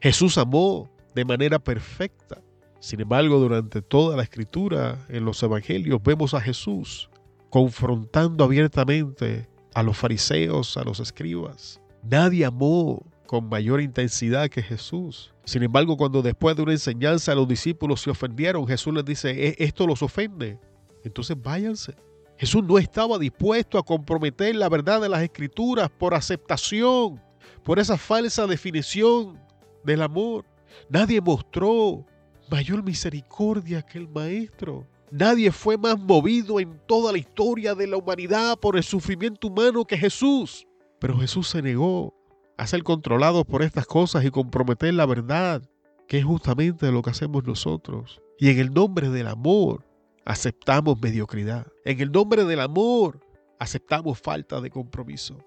Jesús 0.00 0.38
amó 0.38 0.88
de 1.12 1.24
manera 1.24 1.58
perfecta. 1.58 2.40
Sin 2.78 3.00
embargo, 3.00 3.40
durante 3.40 3.82
toda 3.82 4.16
la 4.16 4.22
escritura, 4.22 5.04
en 5.08 5.24
los 5.24 5.42
evangelios, 5.42 6.00
vemos 6.00 6.32
a 6.32 6.40
Jesús 6.40 7.10
confrontando 7.50 8.44
abiertamente 8.44 9.48
a 9.74 9.82
los 9.82 9.96
fariseos, 9.96 10.76
a 10.76 10.84
los 10.84 11.00
escribas. 11.00 11.80
Nadie 12.04 12.44
amó 12.44 13.04
con 13.28 13.46
mayor 13.46 13.82
intensidad 13.82 14.48
que 14.48 14.62
Jesús. 14.62 15.34
Sin 15.44 15.62
embargo, 15.62 15.98
cuando 15.98 16.22
después 16.22 16.56
de 16.56 16.62
una 16.62 16.72
enseñanza 16.72 17.34
los 17.34 17.46
discípulos 17.46 18.00
se 18.00 18.08
ofendieron, 18.08 18.66
Jesús 18.66 18.94
les 18.94 19.04
dice, 19.04 19.30
e-, 19.30 19.56
esto 19.58 19.86
los 19.86 20.02
ofende. 20.02 20.58
Entonces 21.04 21.36
váyanse. 21.40 21.94
Jesús 22.38 22.64
no 22.64 22.78
estaba 22.78 23.18
dispuesto 23.18 23.76
a 23.76 23.84
comprometer 23.84 24.56
la 24.56 24.70
verdad 24.70 25.02
de 25.02 25.10
las 25.10 25.22
escrituras 25.22 25.90
por 25.90 26.14
aceptación, 26.14 27.20
por 27.62 27.78
esa 27.78 27.98
falsa 27.98 28.46
definición 28.46 29.38
del 29.84 30.00
amor. 30.00 30.46
Nadie 30.88 31.20
mostró 31.20 32.06
mayor 32.50 32.82
misericordia 32.82 33.82
que 33.82 33.98
el 33.98 34.08
Maestro. 34.08 34.86
Nadie 35.10 35.52
fue 35.52 35.76
más 35.76 35.98
movido 35.98 36.60
en 36.60 36.80
toda 36.86 37.12
la 37.12 37.18
historia 37.18 37.74
de 37.74 37.88
la 37.88 37.98
humanidad 37.98 38.58
por 38.58 38.74
el 38.78 38.82
sufrimiento 38.82 39.48
humano 39.48 39.84
que 39.84 39.98
Jesús. 39.98 40.66
Pero 40.98 41.18
Jesús 41.18 41.48
se 41.48 41.60
negó 41.60 42.17
a 42.58 42.66
ser 42.66 42.82
controlado 42.82 43.44
por 43.44 43.62
estas 43.62 43.86
cosas 43.86 44.24
y 44.24 44.30
comprometer 44.30 44.92
la 44.92 45.06
verdad, 45.06 45.62
que 46.08 46.18
es 46.18 46.24
justamente 46.24 46.90
lo 46.90 47.02
que 47.02 47.10
hacemos 47.10 47.44
nosotros. 47.44 48.20
Y 48.38 48.50
en 48.50 48.58
el 48.58 48.74
nombre 48.74 49.08
del 49.08 49.28
amor 49.28 49.86
aceptamos 50.24 51.00
mediocridad. 51.00 51.68
En 51.84 52.00
el 52.00 52.10
nombre 52.10 52.44
del 52.44 52.60
amor 52.60 53.20
aceptamos 53.60 54.18
falta 54.18 54.60
de 54.60 54.70
compromiso. 54.70 55.38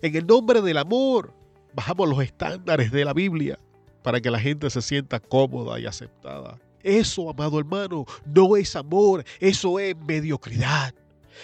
En 0.00 0.16
el 0.16 0.26
nombre 0.26 0.62
del 0.62 0.78
amor 0.78 1.34
bajamos 1.74 2.08
los 2.08 2.22
estándares 2.22 2.90
de 2.90 3.04
la 3.04 3.12
Biblia 3.12 3.58
para 4.02 4.20
que 4.22 4.30
la 4.30 4.40
gente 4.40 4.70
se 4.70 4.80
sienta 4.80 5.20
cómoda 5.20 5.78
y 5.78 5.84
aceptada. 5.84 6.58
Eso, 6.82 7.28
amado 7.28 7.58
hermano, 7.58 8.06
no 8.24 8.56
es 8.56 8.74
amor, 8.76 9.24
eso 9.40 9.78
es 9.78 9.94
mediocridad. 10.08 10.94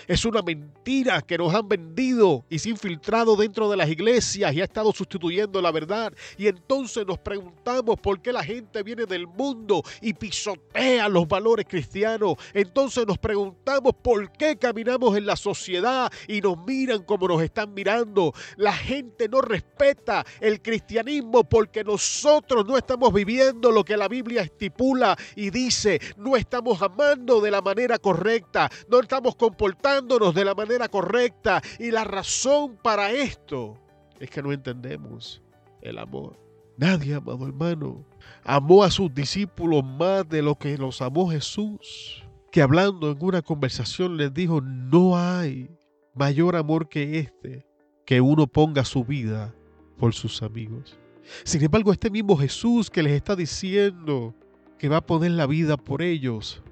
Es 0.06 0.25
una 0.25 0.42
mentira 0.42 1.22
que 1.22 1.38
nos 1.38 1.54
han 1.54 1.68
vendido 1.68 2.44
y 2.49 2.58
se 2.58 2.68
ha 2.68 2.72
infiltrado 2.72 3.37
dentro 3.37 3.70
de 3.70 3.76
las 3.76 3.88
iglesias 3.88 4.54
y 4.54 4.61
ha 4.61 4.64
estado 4.64 4.92
sustituyendo 4.92 5.61
la 5.61 5.70
verdad. 5.70 6.12
Y 6.37 6.46
entonces 6.46 7.06
nos 7.06 7.18
preguntamos 7.18 7.99
por 8.00 8.20
qué 8.20 8.32
la 8.32 8.44
gente 8.44 8.82
viene 8.82 9.06
del 9.06 9.26
mundo 9.26 9.82
y 10.00 10.14
pisotea 10.14 11.08
los 11.08 11.28
valores 11.28 11.66
cristianos. 11.68 12.37
Entonces 12.54 13.06
nos 13.06 13.18
preguntamos 13.18 13.94
por 14.02 14.32
qué 14.32 14.56
caminamos 14.56 15.16
en 15.16 15.26
la 15.26 15.37
sociedad 15.37 16.11
y 16.26 16.40
nos 16.40 16.58
miran 16.66 17.02
como 17.02 17.28
nos 17.28 17.42
están 17.42 17.75
mirando. 17.75 18.32
La 18.56 18.72
gente 18.72 19.28
no 19.28 19.40
respeta 19.40 20.25
el 20.40 20.62
cristianismo 20.62 21.44
porque 21.44 21.84
nosotros 21.84 22.66
no 22.66 22.76
estamos 22.76 23.12
viviendo 23.12 23.70
lo 23.70 23.84
que 23.84 23.96
la 23.96 24.08
Biblia 24.08 24.42
estipula 24.42 25.16
y 25.37 25.50
dice. 25.50 26.00
No 26.16 26.37
estamos 26.37 26.80
amando 26.82 27.40
de 27.40 27.50
la 27.50 27.61
manera 27.61 27.99
correcta. 27.99 28.70
No 28.88 29.00
estamos 29.00 29.37
comportando 29.37 29.81
de 29.82 30.44
la 30.44 30.54
manera 30.54 30.88
correcta. 30.88 31.60
Y 31.78 31.90
la 31.90 32.04
razón 32.04 32.78
para 32.82 33.10
esto 33.10 33.78
es 34.20 34.30
que 34.30 34.42
no 34.42 34.52
entendemos 34.52 35.42
el 35.80 35.98
amor. 35.98 36.38
Nadie, 36.76 37.14
amado 37.14 37.46
hermano, 37.46 38.04
amó 38.44 38.82
a 38.84 38.90
sus 38.90 39.12
discípulos 39.12 39.84
más 39.84 40.28
de 40.28 40.42
lo 40.42 40.56
que 40.56 40.78
los 40.78 41.02
amó 41.02 41.30
Jesús. 41.30 42.24
Que 42.50 42.62
hablando 42.62 43.10
en 43.10 43.18
una 43.20 43.42
conversación 43.42 44.16
les 44.16 44.32
dijo, 44.32 44.60
no 44.60 45.16
hay 45.16 45.70
mayor 46.14 46.56
amor 46.56 46.88
que 46.88 47.18
este, 47.18 47.66
que 48.04 48.20
uno 48.20 48.46
ponga 48.46 48.84
su 48.84 49.04
vida 49.04 49.54
por 49.98 50.14
sus 50.14 50.42
amigos. 50.42 50.98
Sin 51.44 51.62
embargo, 51.62 51.92
este 51.92 52.10
mismo 52.10 52.36
Jesús 52.36 52.90
que 52.90 53.02
les 53.02 53.12
está 53.12 53.36
diciendo 53.36 54.34
que 54.78 54.88
va 54.88 54.98
a 54.98 55.06
poner 55.06 55.32
la 55.32 55.46
vida 55.46 55.76
por 55.76 56.02
ellos, 56.02 56.62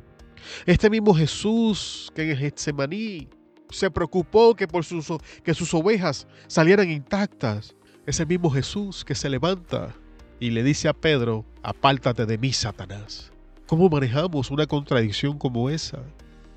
este 0.67 0.91
mismo 0.91 1.15
Jesús 1.15 2.11
que 2.15 2.31
en 2.31 2.37
Getsemaní 2.37 3.29
se 3.71 3.91
preocupó 3.91 4.55
que, 4.55 4.67
por 4.67 4.85
sus, 4.85 5.09
que 5.43 5.55
sus 5.55 5.73
ovejas 5.75 6.27
salieran 6.47 6.91
intactas. 6.91 7.75
Es 8.07 8.19
el 8.21 8.27
mismo 8.27 8.51
Jesús 8.51 9.05
que 9.05 9.15
se 9.15 9.29
levanta 9.29 9.95
y 10.41 10.51
le 10.51 10.63
dice 10.63 10.89
a 10.89 10.93
Pedro, 10.93 11.45
apártate 11.63 12.27
de 12.27 12.39
mí, 12.39 12.53
Satanás. 12.53 13.33
¿Cómo 13.67 13.89
manejamos 13.89 14.51
una 14.51 14.67
contradicción 14.67 15.39
como 15.39 15.71
esa? 15.71 16.03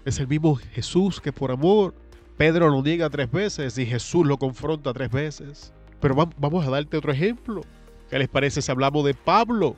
Es 0.05 0.19
el 0.19 0.27
mismo 0.27 0.55
Jesús 0.55 1.21
que 1.21 1.31
por 1.31 1.51
amor 1.51 1.93
Pedro 2.37 2.69
lo 2.69 2.81
niega 2.81 3.09
tres 3.09 3.29
veces 3.29 3.77
y 3.77 3.85
Jesús 3.85 4.25
lo 4.25 4.37
confronta 4.37 4.93
tres 4.93 5.11
veces. 5.11 5.73
Pero 5.99 6.15
vamos 6.15 6.65
a 6.65 6.71
darte 6.71 6.97
otro 6.97 7.11
ejemplo. 7.11 7.61
¿Qué 8.09 8.17
les 8.19 8.27
parece 8.27 8.61
si 8.61 8.71
hablamos 8.71 9.05
de 9.05 9.13
Pablo? 9.13 9.75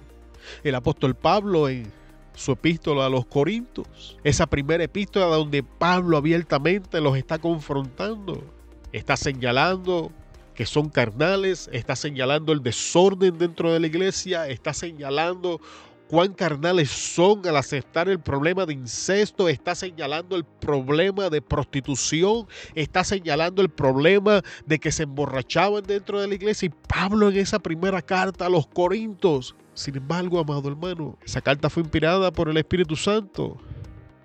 El 0.63 0.75
apóstol 0.75 1.15
Pablo 1.15 1.67
en 1.67 1.91
su 2.35 2.53
epístola 2.53 3.05
a 3.05 3.09
los 3.09 3.25
Corintios. 3.25 4.17
Esa 4.23 4.45
primera 4.45 4.83
epístola 4.83 5.25
donde 5.25 5.63
Pablo 5.63 6.17
abiertamente 6.17 7.01
los 7.01 7.17
está 7.17 7.37
confrontando. 7.37 8.43
Está 8.91 9.17
señalando 9.17 10.11
que 10.53 10.65
son 10.65 10.89
carnales, 10.89 11.69
está 11.73 11.95
señalando 11.95 12.53
el 12.53 12.63
desorden 12.63 13.37
dentro 13.37 13.73
de 13.73 13.79
la 13.79 13.87
iglesia, 13.87 14.47
está 14.47 14.73
señalando 14.73 15.59
cuán 16.07 16.33
carnales 16.33 16.89
son 16.89 17.45
al 17.47 17.57
aceptar 17.57 18.07
el 18.07 18.19
problema 18.19 18.65
de 18.65 18.73
incesto, 18.73 19.49
está 19.49 19.75
señalando 19.75 20.35
el 20.35 20.45
problema 20.45 21.29
de 21.29 21.41
prostitución, 21.41 22.47
está 22.73 23.03
señalando 23.03 23.61
el 23.61 23.69
problema 23.69 24.41
de 24.65 24.79
que 24.79 24.91
se 24.91 25.03
emborrachaban 25.03 25.83
dentro 25.83 26.21
de 26.21 26.27
la 26.27 26.35
iglesia. 26.35 26.67
Y 26.67 26.87
Pablo 26.87 27.29
en 27.29 27.37
esa 27.37 27.59
primera 27.59 28.01
carta 28.01 28.45
a 28.45 28.49
los 28.49 28.67
Corintios 28.67 29.55
sin 29.75 29.97
embargo, 29.97 30.39
amado 30.39 30.69
hermano, 30.69 31.17
esa 31.23 31.41
carta 31.41 31.69
fue 31.69 31.83
inspirada 31.83 32.31
por 32.31 32.49
el 32.49 32.57
Espíritu 32.57 32.95
Santo 32.95 33.57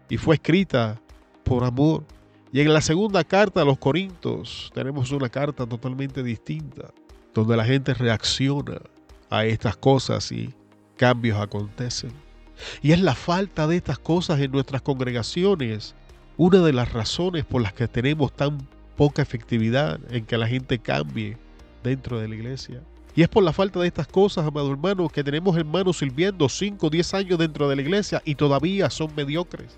y 0.09 0.16
fue 0.16 0.37
escrita 0.37 1.00
por 1.45 1.64
amor. 1.64 2.04
Y 2.52 2.61
en 2.61 2.73
la 2.73 2.80
segunda 2.80 3.23
carta 3.25 3.61
a 3.61 3.64
los 3.64 3.78
Corintios 3.78 4.71
tenemos 4.75 5.11
una 5.11 5.28
carta 5.28 5.66
totalmente 5.66 6.23
distinta, 6.23 6.92
donde 7.35 7.57
la 7.57 7.64
gente 7.64 7.92
reacciona 7.92 8.80
a 9.28 9.45
estas 9.45 9.76
cosas 9.76 10.30
y 10.33 10.54
cambios 10.97 11.38
acontecen. 11.38 12.12
Y 12.80 12.92
es 12.92 13.00
la 13.00 13.14
falta 13.14 13.66
de 13.66 13.76
estas 13.76 13.99
cosas 13.99 14.40
en 14.40 14.52
nuestras 14.52 14.83
congregaciones 14.83 15.95
una 16.37 16.59
de 16.61 16.73
las 16.73 16.92
razones 16.92 17.45
por 17.45 17.61
las 17.61 17.73
que 17.73 17.88
tenemos 17.88 18.33
tan 18.33 18.59
poca 18.97 19.23
efectividad 19.23 20.00
en 20.11 20.25
que 20.25 20.38
la 20.38 20.47
gente 20.47 20.78
cambie 20.78 21.37
dentro 21.83 22.19
de 22.19 22.28
la 22.28 22.35
iglesia. 22.35 22.83
Y 23.14 23.23
es 23.23 23.29
por 23.29 23.43
la 23.43 23.52
falta 23.52 23.81
de 23.81 23.88
estas 23.88 24.07
cosas, 24.07 24.47
amado 24.47 24.71
hermano, 24.71 25.09
que 25.09 25.25
tenemos 25.25 25.57
hermanos 25.57 25.99
sirviendo 25.99 26.49
5 26.49 26.87
o 26.87 26.90
10 26.90 27.14
años 27.14 27.38
dentro 27.38 27.69
de 27.69 27.76
la 27.76 27.83
iglesia 27.83 28.23
y 28.25 28.35
todavía 28.35 28.88
son 28.90 29.14
mediocres. 29.17 29.76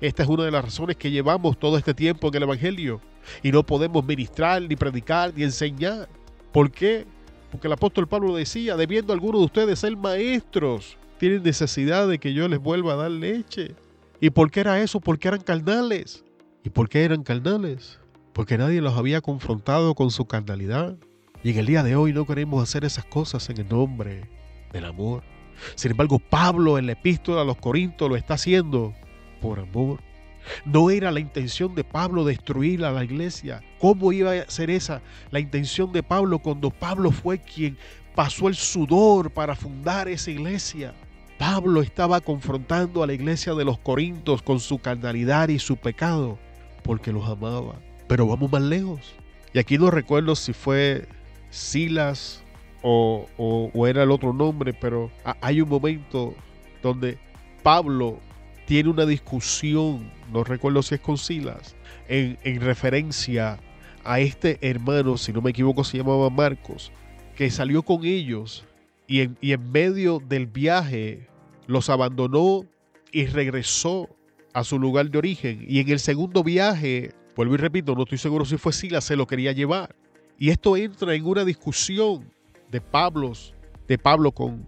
Esta 0.00 0.22
es 0.22 0.28
una 0.28 0.44
de 0.44 0.50
las 0.50 0.64
razones 0.64 0.96
que 0.96 1.10
llevamos 1.10 1.58
todo 1.58 1.76
este 1.76 1.94
tiempo 1.94 2.28
en 2.28 2.34
el 2.36 2.42
Evangelio 2.44 3.00
y 3.42 3.50
no 3.50 3.64
podemos 3.64 4.04
ministrar, 4.04 4.62
ni 4.62 4.76
predicar, 4.76 5.32
ni 5.34 5.42
enseñar. 5.42 6.08
¿Por 6.52 6.70
qué? 6.70 7.06
Porque 7.50 7.66
el 7.66 7.72
apóstol 7.72 8.06
Pablo 8.06 8.36
decía, 8.36 8.76
debiendo 8.76 9.12
algunos 9.12 9.40
de 9.40 9.46
ustedes 9.46 9.78
ser 9.80 9.96
maestros, 9.96 10.96
tienen 11.18 11.42
necesidad 11.42 12.06
de 12.06 12.18
que 12.18 12.32
yo 12.32 12.46
les 12.48 12.60
vuelva 12.60 12.92
a 12.92 12.96
dar 12.96 13.10
leche. 13.10 13.74
¿Y 14.20 14.30
por 14.30 14.50
qué 14.50 14.60
era 14.60 14.80
eso? 14.80 15.00
Porque 15.00 15.28
eran 15.28 15.40
carnales. 15.40 16.24
¿Y 16.64 16.70
por 16.70 16.88
qué 16.88 17.04
eran 17.04 17.22
carnales? 17.22 17.98
Porque 18.32 18.58
nadie 18.58 18.80
los 18.80 18.96
había 18.96 19.20
confrontado 19.20 19.94
con 19.94 20.10
su 20.10 20.26
carnalidad. 20.26 20.96
Y 21.42 21.50
en 21.50 21.58
el 21.58 21.66
día 21.66 21.82
de 21.82 21.94
hoy 21.94 22.12
no 22.12 22.26
queremos 22.26 22.62
hacer 22.62 22.84
esas 22.84 23.04
cosas 23.04 23.48
en 23.50 23.58
el 23.58 23.68
nombre 23.68 24.28
del 24.72 24.84
amor. 24.84 25.22
Sin 25.74 25.92
embargo, 25.92 26.18
Pablo 26.18 26.78
en 26.78 26.86
la 26.86 26.92
epístola 26.92 27.42
a 27.42 27.44
los 27.44 27.56
Corintios 27.56 28.10
lo 28.10 28.16
está 28.16 28.34
haciendo 28.34 28.94
por 29.40 29.60
amor. 29.60 30.00
No 30.64 30.90
era 30.90 31.10
la 31.10 31.20
intención 31.20 31.74
de 31.74 31.84
Pablo 31.84 32.24
destruir 32.24 32.84
a 32.84 32.90
la 32.90 33.04
iglesia. 33.04 33.62
¿Cómo 33.78 34.12
iba 34.12 34.32
a 34.32 34.50
ser 34.50 34.70
esa 34.70 35.02
la 35.30 35.40
intención 35.40 35.92
de 35.92 36.02
Pablo 36.02 36.38
cuando 36.38 36.70
Pablo 36.70 37.10
fue 37.10 37.38
quien 37.38 37.76
pasó 38.14 38.48
el 38.48 38.54
sudor 38.54 39.30
para 39.30 39.54
fundar 39.54 40.08
esa 40.08 40.30
iglesia? 40.30 40.94
Pablo 41.38 41.82
estaba 41.82 42.20
confrontando 42.20 43.02
a 43.02 43.06
la 43.06 43.12
iglesia 43.12 43.54
de 43.54 43.64
los 43.64 43.78
Corintios 43.78 44.42
con 44.42 44.58
su 44.58 44.78
carnalidad 44.78 45.50
y 45.50 45.58
su 45.58 45.76
pecado 45.76 46.38
porque 46.82 47.12
los 47.12 47.28
amaba. 47.28 47.76
Pero 48.08 48.26
vamos 48.26 48.50
más 48.50 48.62
lejos. 48.62 49.14
Y 49.52 49.58
aquí 49.58 49.78
no 49.78 49.90
recuerdo 49.90 50.34
si 50.34 50.52
fue 50.52 51.06
Silas 51.50 52.42
o, 52.82 53.26
era 53.86 54.02
el 54.02 54.10
otro 54.10 54.32
nombre, 54.32 54.72
pero 54.72 55.10
hay 55.40 55.60
un 55.60 55.68
momento 55.68 56.34
donde 56.82 57.18
Pablo 57.62 58.18
tiene 58.66 58.90
una 58.90 59.06
discusión, 59.06 60.10
no 60.32 60.44
recuerdo 60.44 60.82
si 60.82 60.94
es 60.94 61.00
con 61.00 61.18
Silas, 61.18 61.74
en, 62.08 62.60
referencia 62.60 63.58
a 64.04 64.20
este 64.20 64.58
hermano, 64.60 65.16
si 65.16 65.32
no 65.32 65.42
me 65.42 65.50
equivoco 65.50 65.84
se 65.84 65.98
llamaba 65.98 66.30
Marcos, 66.30 66.92
que 67.36 67.50
salió 67.50 67.82
con 67.82 68.04
ellos 68.04 68.64
y 69.06 69.20
en, 69.20 69.36
y 69.40 69.52
en 69.52 69.70
medio 69.70 70.20
del 70.26 70.46
viaje 70.46 71.28
los 71.66 71.90
abandonó 71.90 72.64
y 73.12 73.26
regresó 73.26 74.08
a 74.52 74.64
su 74.64 74.78
lugar 74.78 75.10
de 75.10 75.18
origen. 75.18 75.64
Y 75.68 75.80
en 75.80 75.88
el 75.88 75.98
segundo 75.98 76.42
viaje, 76.42 77.12
vuelvo 77.36 77.54
y 77.54 77.58
repito, 77.58 77.94
no 77.94 78.02
estoy 78.02 78.18
seguro 78.18 78.44
si 78.44 78.56
fue 78.56 78.72
Silas, 78.72 79.04
se 79.04 79.16
lo 79.16 79.26
quería 79.26 79.52
llevar. 79.52 79.94
Y 80.38 80.50
esto 80.50 80.76
entra 80.76 81.14
en 81.14 81.26
una 81.26 81.44
discusión 81.44 82.30
de 82.70 82.80
Pablo, 82.80 83.32
de 83.88 83.98
Pablo 83.98 84.30
con, 84.30 84.62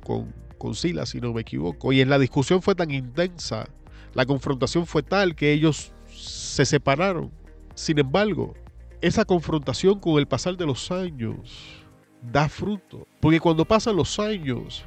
con, 0.59 0.75
Silas, 0.75 1.11
si 1.11 1.21
no 1.21 1.33
me 1.33 1.43
equivoco. 1.43 1.93
Y 1.93 2.01
en 2.01 2.11
la 2.11 2.19
discusión 2.19 2.61
fue 2.61 2.75
tan 2.75 2.91
intensa, 2.91 3.69
la 4.13 4.27
confrontación 4.27 4.85
fue 4.85 5.03
tal 5.03 5.35
que 5.37 5.53
ellos 5.53 5.93
se 6.09 6.65
separaron. 6.65 7.31
Sin 7.75 7.99
embargo, 7.99 8.55
esa 9.01 9.25
confrontación 9.25 10.01
con 10.01 10.19
el 10.19 10.27
pasar 10.27 10.57
de 10.57 10.67
los 10.67 10.91
años 10.91 11.81
da 12.21 12.49
fruto. 12.49 13.07
Porque 13.21 13.41
cuando 13.41 13.65
pasan 13.65 13.97
los 13.97 14.19
años 14.19 14.85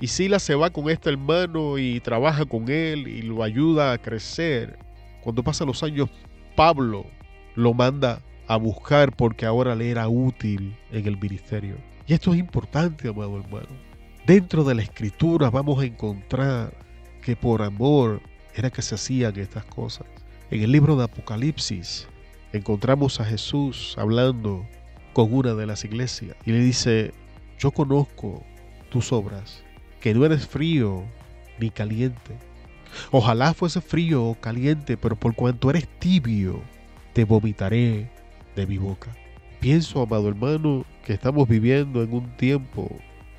y 0.00 0.06
Silas 0.06 0.42
se 0.42 0.54
va 0.54 0.70
con 0.70 0.88
este 0.88 1.10
hermano 1.10 1.78
y 1.78 2.00
trabaja 2.00 2.46
con 2.46 2.68
él 2.70 3.06
y 3.06 3.22
lo 3.22 3.42
ayuda 3.42 3.92
a 3.92 3.98
crecer, 3.98 4.78
cuando 5.22 5.44
pasan 5.44 5.68
los 5.68 5.82
años, 5.82 6.08
Pablo 6.56 7.06
lo 7.54 7.74
manda 7.74 8.20
a 8.52 8.56
buscar 8.56 9.16
porque 9.16 9.46
ahora 9.46 9.74
le 9.74 9.90
era 9.90 10.08
útil 10.08 10.76
en 10.90 11.06
el 11.06 11.16
ministerio. 11.16 11.76
Y 12.06 12.12
esto 12.12 12.34
es 12.34 12.38
importante, 12.38 13.08
amado 13.08 13.40
hermano. 13.40 13.68
Dentro 14.26 14.62
de 14.62 14.74
la 14.74 14.82
escritura 14.82 15.48
vamos 15.48 15.80
a 15.80 15.86
encontrar 15.86 16.74
que 17.22 17.34
por 17.34 17.62
amor 17.62 18.20
era 18.54 18.70
que 18.70 18.82
se 18.82 18.94
hacían 18.94 19.38
estas 19.38 19.64
cosas. 19.64 20.06
En 20.50 20.62
el 20.62 20.70
libro 20.70 20.96
de 20.96 21.04
Apocalipsis 21.04 22.06
encontramos 22.52 23.20
a 23.20 23.24
Jesús 23.24 23.94
hablando 23.96 24.66
con 25.14 25.32
una 25.32 25.54
de 25.54 25.66
las 25.66 25.84
iglesias 25.86 26.36
y 26.44 26.52
le 26.52 26.60
dice, 26.60 27.14
yo 27.58 27.70
conozco 27.70 28.44
tus 28.90 29.12
obras, 29.12 29.62
que 30.00 30.12
no 30.12 30.26
eres 30.26 30.46
frío 30.46 31.04
ni 31.58 31.70
caliente. 31.70 32.36
Ojalá 33.10 33.54
fuese 33.54 33.80
frío 33.80 34.24
o 34.24 34.34
caliente, 34.34 34.98
pero 34.98 35.16
por 35.16 35.34
cuanto 35.34 35.70
eres 35.70 35.88
tibio, 35.98 36.60
te 37.14 37.24
vomitaré 37.24 38.10
de 38.56 38.66
mi 38.66 38.78
boca. 38.78 39.14
Pienso, 39.60 40.02
amado 40.02 40.28
hermano, 40.28 40.84
que 41.04 41.12
estamos 41.12 41.48
viviendo 41.48 42.02
en 42.02 42.12
un 42.12 42.36
tiempo 42.36 42.88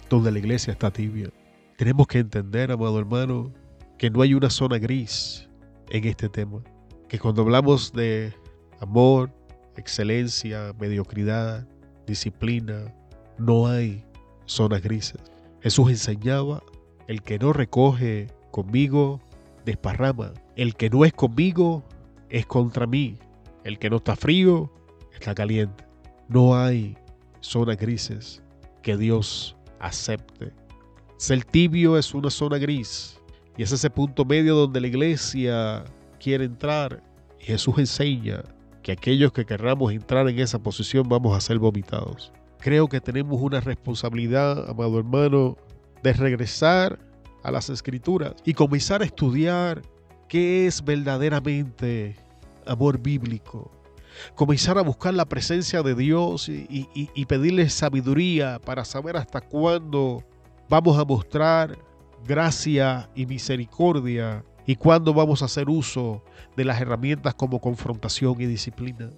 donde 0.10 0.32
la 0.32 0.39
iglesia 0.39 0.71
está 0.71 0.91
tibia. 0.91 1.30
Tenemos 1.78 2.08
que 2.08 2.19
entender, 2.19 2.71
amado 2.71 2.99
hermano, 2.99 3.52
que 3.97 4.10
no 4.10 4.21
hay 4.21 4.34
una 4.34 4.49
zona 4.49 4.78
gris 4.78 5.49
en 5.89 6.06
este 6.06 6.30
tema. 6.30 6.62
Que 7.10 7.19
cuando 7.19 7.41
hablamos 7.41 7.91
de 7.93 8.34
amor, 8.80 9.32
excelencia, 9.78 10.73
mediocridad, 10.80 11.67
disciplina, 12.06 12.93
no 13.38 13.67
hay 13.67 14.04
zonas 14.45 14.82
grises. 14.82 15.21
Jesús 15.62 15.89
enseñaba, 15.89 16.63
el 17.08 17.21
que 17.21 17.39
no 17.39 17.54
recoge 17.54 18.28
conmigo, 18.52 19.21
desparrama. 19.65 20.34
El 20.56 20.76
que 20.76 20.89
no 20.89 21.06
es 21.06 21.13
conmigo, 21.13 21.84
es 22.30 22.45
contra 22.45 22.88
mí. 22.88 23.17
El 23.63 23.80
que 23.80 23.89
no 23.89 23.97
está 23.97 24.15
frío, 24.15 24.71
está 25.13 25.34
caliente. 25.34 25.86
No 26.28 26.56
hay 26.56 26.97
zonas 27.41 27.78
grises 27.78 28.41
que 28.82 28.97
Dios 28.97 29.56
acepte. 29.80 30.52
Ser 31.17 31.43
tibio 31.43 31.97
es 31.97 32.13
una 32.13 32.30
zona 32.30 32.58
gris 32.58 33.19
y 33.58 33.63
es 33.63 33.71
ese 33.71 33.89
punto 33.89 34.26
medio 34.26 34.56
donde 34.56 34.82
la 34.82 34.88
iglesia 34.88 35.84
quiere 36.19 36.45
entrar. 36.45 37.04
Y 37.39 37.45
Jesús 37.45 37.76
enseña 37.78 38.43
que 38.82 38.91
aquellos 38.91 39.32
que 39.32 39.45
querramos 39.45 39.93
entrar 39.93 40.28
en 40.28 40.39
esa 40.39 40.60
posición 40.62 41.08
vamos 41.08 41.36
a 41.36 41.41
ser 41.41 41.60
vomitados. 41.60 42.32
Creo 42.60 42.88
que 42.88 43.02
tenemos 43.02 43.41
una 43.41 43.60
responsabilidad, 43.60 44.69
amado 44.69 44.99
hermano, 44.99 45.58
de 46.02 46.13
regresar 46.13 46.99
a 47.43 47.52
las 47.52 47.69
escrituras 47.69 48.36
y 48.45 48.54
comenzar 48.54 49.02
a 49.02 49.06
estudiar 49.06 49.82
qué 50.28 50.65
es 50.65 50.84
verdaderamente 50.84 52.15
amor 52.65 52.99
bíblico, 52.99 53.71
comenzar 54.36 54.78
a 54.78 54.82
buscar 54.82 55.13
la 55.13 55.26
presencia 55.26 55.82
de 55.84 55.95
Dios 55.95 56.49
y, 56.49 57.26
pedirle 57.26 57.69
sabiduría 57.69 58.60
para 58.60 58.86
saber 58.86 59.17
hasta 59.17 59.41
cuándo 59.41 60.23
vamos 60.69 60.97
a 60.97 61.06
mostrar 61.06 61.78
gracia 62.26 63.10
y 63.15 63.26
misericordia 63.26 64.43
y 64.65 64.76
cuándo 64.76 65.13
vamos 65.13 65.41
a 65.41 65.45
hacer 65.45 65.69
uso 65.69 66.23
de 66.56 66.65
las 66.65 66.80
herramientas 66.80 67.34
como 67.36 67.60
confrontación 67.60 68.39
y 68.39 68.45
disciplina. 68.45 69.10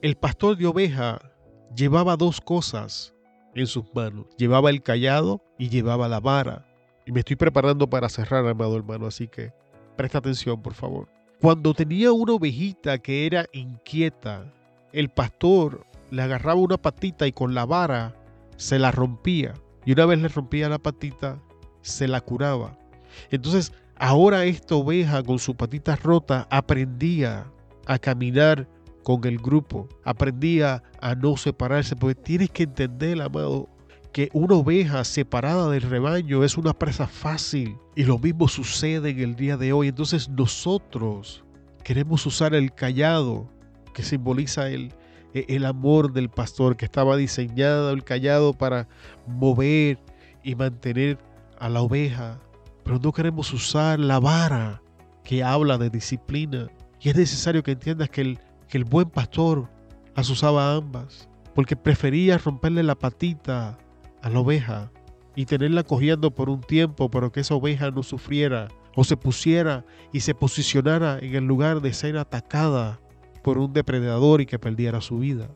El 0.00 0.16
pastor 0.16 0.56
de 0.56 0.66
oveja 0.66 1.20
llevaba 1.74 2.16
dos 2.16 2.40
cosas 2.40 3.14
en 3.54 3.66
sus 3.66 3.84
manos. 3.94 4.26
Llevaba 4.36 4.70
el 4.70 4.82
callado 4.82 5.42
y 5.58 5.68
llevaba 5.68 6.08
la 6.08 6.20
vara. 6.20 6.66
Y 7.06 7.12
me 7.12 7.20
estoy 7.20 7.36
preparando 7.36 7.88
para 7.88 8.08
cerrar, 8.08 8.46
amado 8.46 8.76
hermano, 8.76 9.06
así 9.06 9.28
que 9.28 9.52
presta 9.96 10.18
atención, 10.18 10.60
por 10.62 10.74
favor. 10.74 11.08
Cuando 11.44 11.74
tenía 11.74 12.10
una 12.10 12.32
ovejita 12.32 12.96
que 12.96 13.26
era 13.26 13.44
inquieta, 13.52 14.50
el 14.94 15.10
pastor 15.10 15.86
le 16.10 16.22
agarraba 16.22 16.58
una 16.58 16.78
patita 16.78 17.26
y 17.26 17.32
con 17.32 17.52
la 17.52 17.66
vara 17.66 18.16
se 18.56 18.78
la 18.78 18.90
rompía. 18.90 19.52
Y 19.84 19.92
una 19.92 20.06
vez 20.06 20.22
le 20.22 20.28
rompía 20.28 20.70
la 20.70 20.78
patita, 20.78 21.38
se 21.82 22.08
la 22.08 22.22
curaba. 22.22 22.78
Entonces, 23.30 23.74
ahora 23.96 24.46
esta 24.46 24.74
oveja 24.74 25.22
con 25.22 25.38
su 25.38 25.54
patita 25.54 25.96
rota 25.96 26.48
aprendía 26.50 27.46
a 27.84 27.98
caminar 27.98 28.66
con 29.02 29.22
el 29.26 29.36
grupo, 29.36 29.86
aprendía 30.02 30.82
a 31.02 31.14
no 31.14 31.36
separarse, 31.36 31.94
porque 31.94 32.22
tienes 32.22 32.48
que 32.52 32.62
entender, 32.62 33.20
amado, 33.20 33.68
que 34.14 34.30
una 34.32 34.54
oveja 34.54 35.02
separada 35.02 35.68
del 35.70 35.82
rebaño 35.82 36.44
es 36.44 36.56
una 36.56 36.72
presa 36.72 37.08
fácil. 37.08 37.76
Y 37.96 38.04
lo 38.04 38.16
mismo 38.16 38.46
sucede 38.46 39.10
en 39.10 39.18
el 39.18 39.34
día 39.34 39.56
de 39.56 39.72
hoy. 39.72 39.88
Entonces 39.88 40.28
nosotros 40.28 41.44
queremos 41.82 42.24
usar 42.24 42.54
el 42.54 42.72
callado 42.72 43.50
que 43.92 44.04
simboliza 44.04 44.68
el, 44.68 44.92
e, 45.34 45.46
el 45.48 45.66
amor 45.66 46.12
del 46.12 46.30
pastor, 46.30 46.76
que 46.76 46.84
estaba 46.84 47.16
diseñado 47.16 47.90
el 47.90 48.04
callado 48.04 48.52
para 48.52 48.86
mover 49.26 49.98
y 50.44 50.54
mantener 50.54 51.18
a 51.58 51.68
la 51.68 51.82
oveja. 51.82 52.38
Pero 52.84 53.00
no 53.00 53.12
queremos 53.12 53.52
usar 53.52 53.98
la 53.98 54.20
vara 54.20 54.80
que 55.24 55.42
habla 55.42 55.76
de 55.76 55.90
disciplina. 55.90 56.68
Y 57.00 57.08
es 57.08 57.16
necesario 57.16 57.64
que 57.64 57.72
entiendas 57.72 58.10
que 58.10 58.20
el, 58.20 58.38
que 58.68 58.78
el 58.78 58.84
buen 58.84 59.10
pastor 59.10 59.68
las 60.14 60.30
usaba 60.30 60.76
ambas, 60.76 61.28
porque 61.52 61.74
prefería 61.74 62.38
romperle 62.38 62.84
la 62.84 62.94
patita 62.94 63.76
a 64.24 64.30
la 64.30 64.40
oveja 64.40 64.90
y 65.36 65.44
tenerla 65.44 65.82
cogiendo 65.82 66.30
por 66.30 66.48
un 66.48 66.62
tiempo, 66.62 67.10
pero 67.10 67.30
que 67.30 67.40
esa 67.40 67.54
oveja 67.54 67.90
no 67.90 68.02
sufriera 68.02 68.68
o 68.96 69.04
se 69.04 69.18
pusiera 69.18 69.84
y 70.12 70.20
se 70.20 70.34
posicionara 70.34 71.18
en 71.18 71.34
el 71.34 71.44
lugar 71.44 71.82
de 71.82 71.92
ser 71.92 72.16
atacada 72.16 73.00
por 73.42 73.58
un 73.58 73.74
depredador 73.74 74.40
y 74.40 74.46
que 74.46 74.58
perdiera 74.58 75.02
su 75.02 75.18
vida. 75.18 75.50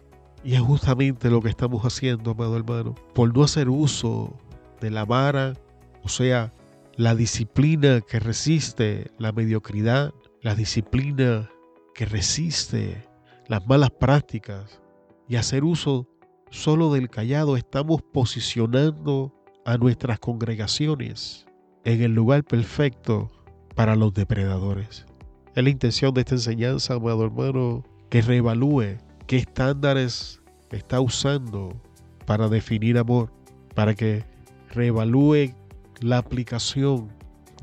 Y 0.45 0.55
es 0.55 0.61
justamente 0.61 1.31
lo 1.31 1.41
que 1.41 1.49
estamos 1.49 1.83
haciendo, 1.83 2.33
amado 2.33 2.57
hermano, 2.59 2.95
por 3.15 3.35
no 3.35 3.43
hacer 3.43 3.71
uso 3.71 4.39
de 4.83 4.91
la 4.91 5.07
vara, 5.07 5.55
o 6.03 6.11
sea, 6.11 6.53
la 6.97 7.15
disciplina 7.15 8.03
que 8.03 8.21
resiste 8.21 9.11
la 9.17 9.33
mediocridad, 9.33 10.13
la 10.43 10.55
disciplina 10.55 11.49
que 11.95 12.05
resiste 12.05 13.03
las 13.47 13.67
malas 13.67 13.91
prácticas 13.91 14.83
y 15.27 15.37
hacer 15.37 15.65
uso 15.65 16.07
solo 16.51 16.93
del 16.93 17.11
callado 17.11 17.57
estamos 17.57 18.03
posicionando 18.03 19.35
a 19.65 19.77
nuestras 19.77 20.19
congregaciones 20.19 21.47
en 21.85 22.03
el 22.03 22.15
lugar 22.15 22.45
perfecto 22.45 23.31
para 23.75 23.97
los 23.97 24.15
depredadores. 24.15 25.07
Es 25.55 25.63
la 25.63 25.71
intención 25.71 26.15
de 26.15 26.21
esta 26.21 26.35
enseñanza, 26.35 26.95
amado 26.95 27.25
hermano, 27.25 27.85
que 28.11 28.23
reevalúe 28.23 28.99
qué 29.27 29.37
estándares 29.37 30.41
está 30.71 31.01
usando 31.01 31.81
para 32.27 32.49
definir 32.49 32.99
amor, 32.99 33.33
para 33.75 33.95
que 33.95 34.25
reevalúe 34.71 35.55
la 36.01 36.19
aplicación 36.19 37.09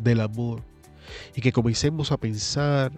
del 0.02 0.22
amor 0.22 0.62
y 1.36 1.42
que 1.42 1.52
comencemos 1.52 2.12
a 2.12 2.18
pensar 2.18 2.92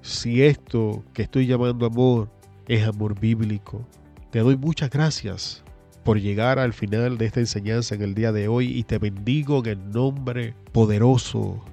si 0.00 0.42
esto 0.42 1.02
que 1.12 1.22
estoy 1.22 1.46
llamando 1.46 1.86
amor 1.86 2.30
es 2.68 2.86
amor 2.86 3.18
bíblico. 3.18 3.86
Te 4.34 4.40
doy 4.40 4.56
muchas 4.56 4.90
gracias 4.90 5.62
por 6.02 6.18
llegar 6.18 6.58
al 6.58 6.72
final 6.72 7.18
de 7.18 7.26
esta 7.26 7.38
enseñanza 7.38 7.94
en 7.94 8.02
el 8.02 8.16
día 8.16 8.32
de 8.32 8.48
hoy 8.48 8.66
y 8.66 8.82
te 8.82 8.98
bendigo 8.98 9.60
en 9.60 9.66
el 9.66 9.90
nombre 9.92 10.56
poderoso 10.72 11.64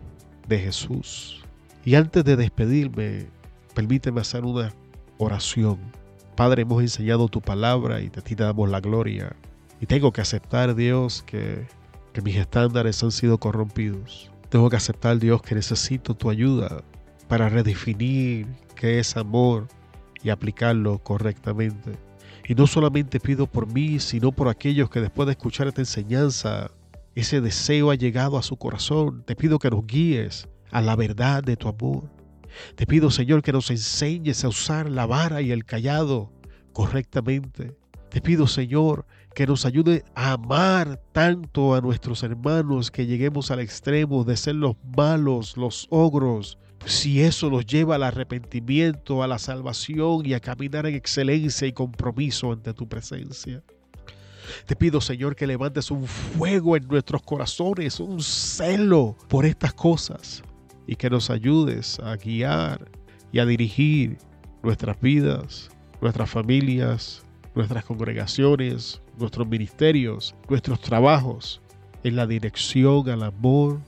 de 0.47 0.59
Jesús. 0.59 1.43
Y 1.83 1.95
antes 1.95 2.23
de 2.23 2.35
despedirme, 2.35 3.25
permíteme 3.73 4.21
hacer 4.21 4.45
una 4.45 4.71
oración. 5.17 5.79
Padre, 6.35 6.61
hemos 6.61 6.83
enseñado 6.83 7.29
tu 7.29 7.41
palabra 7.41 7.99
y 7.99 8.09
de 8.09 8.21
ti 8.21 8.35
te 8.35 8.43
damos 8.43 8.69
la 8.69 8.79
gloria. 8.79 9.35
Y 9.79 9.87
tengo 9.87 10.13
que 10.13 10.21
aceptar, 10.21 10.75
Dios, 10.75 11.23
que, 11.23 11.65
que 12.13 12.21
mis 12.21 12.35
estándares 12.35 13.01
han 13.01 13.09
sido 13.09 13.39
corrompidos. 13.39 14.29
Tengo 14.49 14.69
que 14.69 14.75
aceptar, 14.75 15.17
Dios, 15.17 15.41
que 15.41 15.55
necesito 15.55 16.13
tu 16.13 16.29
ayuda 16.29 16.83
para 17.27 17.49
redefinir 17.49 18.45
qué 18.75 18.99
es 18.99 19.17
amor 19.17 19.67
y 20.21 20.29
aplicarlo 20.29 20.99
correctamente. 20.99 22.10
Y 22.51 22.53
no 22.53 22.67
solamente 22.67 23.21
pido 23.21 23.47
por 23.47 23.65
mí, 23.65 24.01
sino 24.01 24.33
por 24.33 24.49
aquellos 24.49 24.89
que 24.89 24.99
después 24.99 25.25
de 25.25 25.31
escuchar 25.31 25.69
esta 25.69 25.79
enseñanza, 25.79 26.69
ese 27.15 27.39
deseo 27.39 27.91
ha 27.91 27.95
llegado 27.95 28.37
a 28.37 28.43
su 28.43 28.57
corazón. 28.57 29.23
Te 29.23 29.37
pido 29.37 29.57
que 29.57 29.69
nos 29.69 29.87
guíes 29.87 30.49
a 30.69 30.81
la 30.81 30.97
verdad 30.97 31.41
de 31.41 31.55
tu 31.55 31.69
amor. 31.69 32.09
Te 32.75 32.85
pido, 32.85 33.09
Señor, 33.09 33.41
que 33.41 33.53
nos 33.53 33.71
enseñes 33.71 34.43
a 34.43 34.49
usar 34.49 34.89
la 34.89 35.05
vara 35.05 35.41
y 35.41 35.53
el 35.53 35.63
callado 35.63 36.29
correctamente. 36.73 37.77
Te 38.09 38.19
pido, 38.19 38.47
Señor, 38.47 39.05
que 39.33 39.47
nos 39.47 39.65
ayude 39.65 40.03
a 40.13 40.33
amar 40.33 41.01
tanto 41.13 41.73
a 41.73 41.79
nuestros 41.79 42.21
hermanos 42.21 42.91
que 42.91 43.05
lleguemos 43.05 43.49
al 43.49 43.61
extremo 43.61 44.25
de 44.25 44.35
ser 44.35 44.55
los 44.55 44.75
malos, 44.97 45.55
los 45.55 45.87
ogros, 45.89 46.57
si 46.85 47.21
eso 47.21 47.49
nos 47.49 47.65
lleva 47.65 47.95
al 47.95 48.03
arrepentimiento, 48.03 49.23
a 49.23 49.27
la 49.27 49.39
salvación 49.39 50.25
y 50.25 50.33
a 50.33 50.39
caminar 50.39 50.85
en 50.85 50.95
excelencia 50.95 51.67
y 51.67 51.73
compromiso 51.73 52.51
ante 52.51 52.73
tu 52.73 52.87
presencia. 52.87 53.63
Te 54.65 54.75
pido, 54.75 54.99
Señor, 55.01 55.35
que 55.35 55.47
levantes 55.47 55.91
un 55.91 56.05
fuego 56.05 56.75
en 56.75 56.87
nuestros 56.87 57.21
corazones, 57.21 57.99
un 57.99 58.21
celo 58.21 59.15
por 59.29 59.45
estas 59.45 59.73
cosas 59.73 60.43
y 60.87 60.95
que 60.95 61.09
nos 61.09 61.29
ayudes 61.29 61.99
a 61.99 62.15
guiar 62.17 62.89
y 63.31 63.39
a 63.39 63.45
dirigir 63.45 64.17
nuestras 64.63 64.99
vidas, 64.99 65.69
nuestras 66.01 66.29
familias, 66.29 67.23
nuestras 67.55 67.85
congregaciones, 67.85 69.01
nuestros 69.17 69.47
ministerios, 69.47 70.35
nuestros 70.49 70.81
trabajos 70.81 71.61
en 72.03 72.15
la 72.15 72.27
dirección 72.27 73.09
al 73.09 73.23
amor 73.23 73.79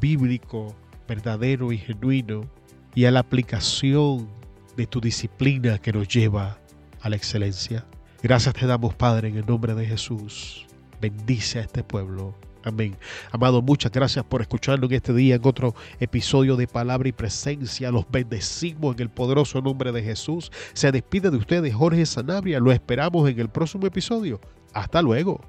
bíblico 0.00 0.74
verdadero 1.10 1.72
y 1.72 1.78
genuino 1.78 2.48
y 2.94 3.04
a 3.04 3.10
la 3.10 3.18
aplicación 3.18 4.28
de 4.76 4.86
tu 4.86 5.00
disciplina 5.00 5.78
que 5.78 5.92
nos 5.92 6.06
lleva 6.06 6.60
a 7.00 7.08
la 7.08 7.16
excelencia. 7.16 7.84
Gracias 8.22 8.54
te 8.54 8.64
damos, 8.64 8.94
Padre, 8.94 9.26
en 9.26 9.36
el 9.36 9.44
nombre 9.44 9.74
de 9.74 9.86
Jesús. 9.86 10.66
Bendice 11.00 11.58
a 11.58 11.62
este 11.62 11.82
pueblo. 11.82 12.36
Amén. 12.62 12.96
Amado, 13.32 13.60
muchas 13.60 13.90
gracias 13.90 14.24
por 14.24 14.40
escucharnos 14.40 14.88
en 14.88 14.96
este 14.96 15.12
día, 15.12 15.34
en 15.34 15.40
otro 15.44 15.74
episodio 15.98 16.54
de 16.54 16.68
Palabra 16.68 17.08
y 17.08 17.12
Presencia. 17.12 17.90
Los 17.90 18.08
bendecimos 18.08 18.94
en 18.94 19.02
el 19.02 19.10
poderoso 19.10 19.60
nombre 19.60 19.90
de 19.90 20.04
Jesús. 20.04 20.52
Se 20.74 20.92
despide 20.92 21.30
de 21.30 21.38
ustedes 21.38 21.74
Jorge 21.74 22.06
Sanabria. 22.06 22.60
Lo 22.60 22.70
esperamos 22.70 23.28
en 23.28 23.40
el 23.40 23.48
próximo 23.48 23.84
episodio. 23.84 24.40
Hasta 24.72 25.02
luego. 25.02 25.40